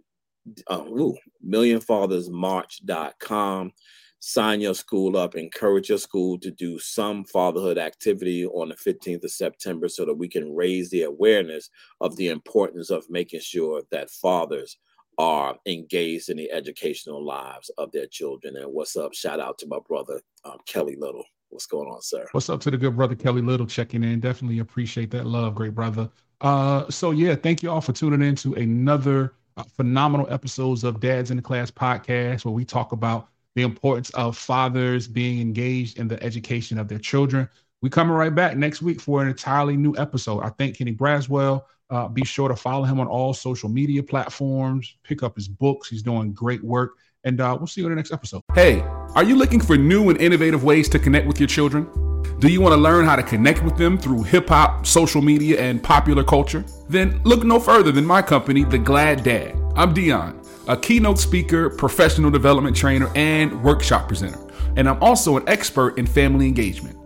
[0.68, 1.16] uh, ooh,
[1.46, 3.72] millionfathersmarch.com.
[4.18, 9.22] Sign your school up, encourage your school to do some fatherhood activity on the 15th
[9.24, 11.70] of September so that we can raise the awareness
[12.00, 14.78] of the importance of making sure that fathers
[15.18, 18.56] are engaged in the educational lives of their children.
[18.56, 19.14] And what's up?
[19.14, 21.24] Shout out to my brother, um, Kelly Little.
[21.48, 22.26] What's going on, sir?
[22.32, 24.20] What's up to the good brother Kelly Little checking in?
[24.20, 26.10] Definitely appreciate that love, great brother.
[26.40, 31.00] Uh, so yeah, thank you all for tuning in to another uh, phenomenal episodes of
[31.00, 35.98] Dads in the Class podcast where we talk about the importance of fathers being engaged
[35.98, 37.48] in the education of their children.
[37.80, 40.40] we coming right back next week for an entirely new episode.
[40.40, 41.62] I thank Kenny Braswell.
[41.88, 44.96] Uh, be sure to follow him on all social media platforms.
[45.04, 45.88] Pick up his books.
[45.88, 46.94] He's doing great work.
[47.24, 48.42] And uh, we'll see you in the next episode.
[48.54, 48.80] Hey,
[49.14, 51.88] are you looking for new and innovative ways to connect with your children?
[52.38, 55.60] Do you want to learn how to connect with them through hip hop, social media,
[55.60, 56.64] and popular culture?
[56.88, 59.56] Then look no further than my company, The Glad Dad.
[59.74, 64.40] I'm Dion, a keynote speaker, professional development trainer, and workshop presenter.
[64.76, 66.98] And I'm also an expert in family engagement.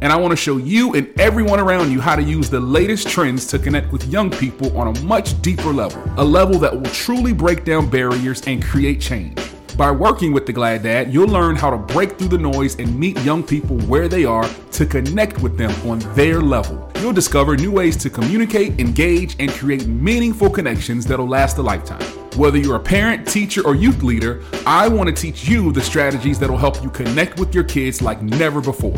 [0.00, 3.08] And I want to show you and everyone around you how to use the latest
[3.08, 6.90] trends to connect with young people on a much deeper level, a level that will
[6.90, 9.38] truly break down barriers and create change.
[9.76, 12.98] By working with the Glad Dad, you'll learn how to break through the noise and
[12.98, 16.90] meet young people where they are to connect with them on their level.
[17.00, 22.02] You'll discover new ways to communicate, engage, and create meaningful connections that'll last a lifetime.
[22.36, 26.38] Whether you're a parent, teacher, or youth leader, I want to teach you the strategies
[26.38, 28.96] that'll help you connect with your kids like never before.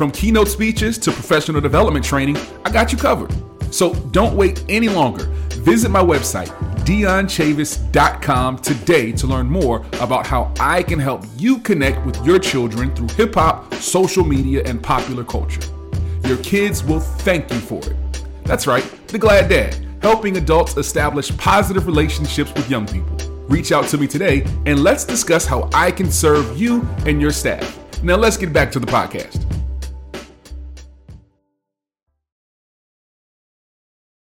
[0.00, 3.34] From keynote speeches to professional development training, I got you covered.
[3.70, 5.26] So don't wait any longer.
[5.56, 6.48] Visit my website,
[6.86, 12.96] DionChavis.com today to learn more about how I can help you connect with your children
[12.96, 15.60] through hip hop, social media, and popular culture.
[16.24, 18.24] Your kids will thank you for it.
[18.44, 23.18] That's right, The Glad Dad, helping adults establish positive relationships with young people.
[23.48, 27.32] Reach out to me today and let's discuss how I can serve you and your
[27.32, 27.78] staff.
[28.02, 29.59] Now let's get back to the podcast.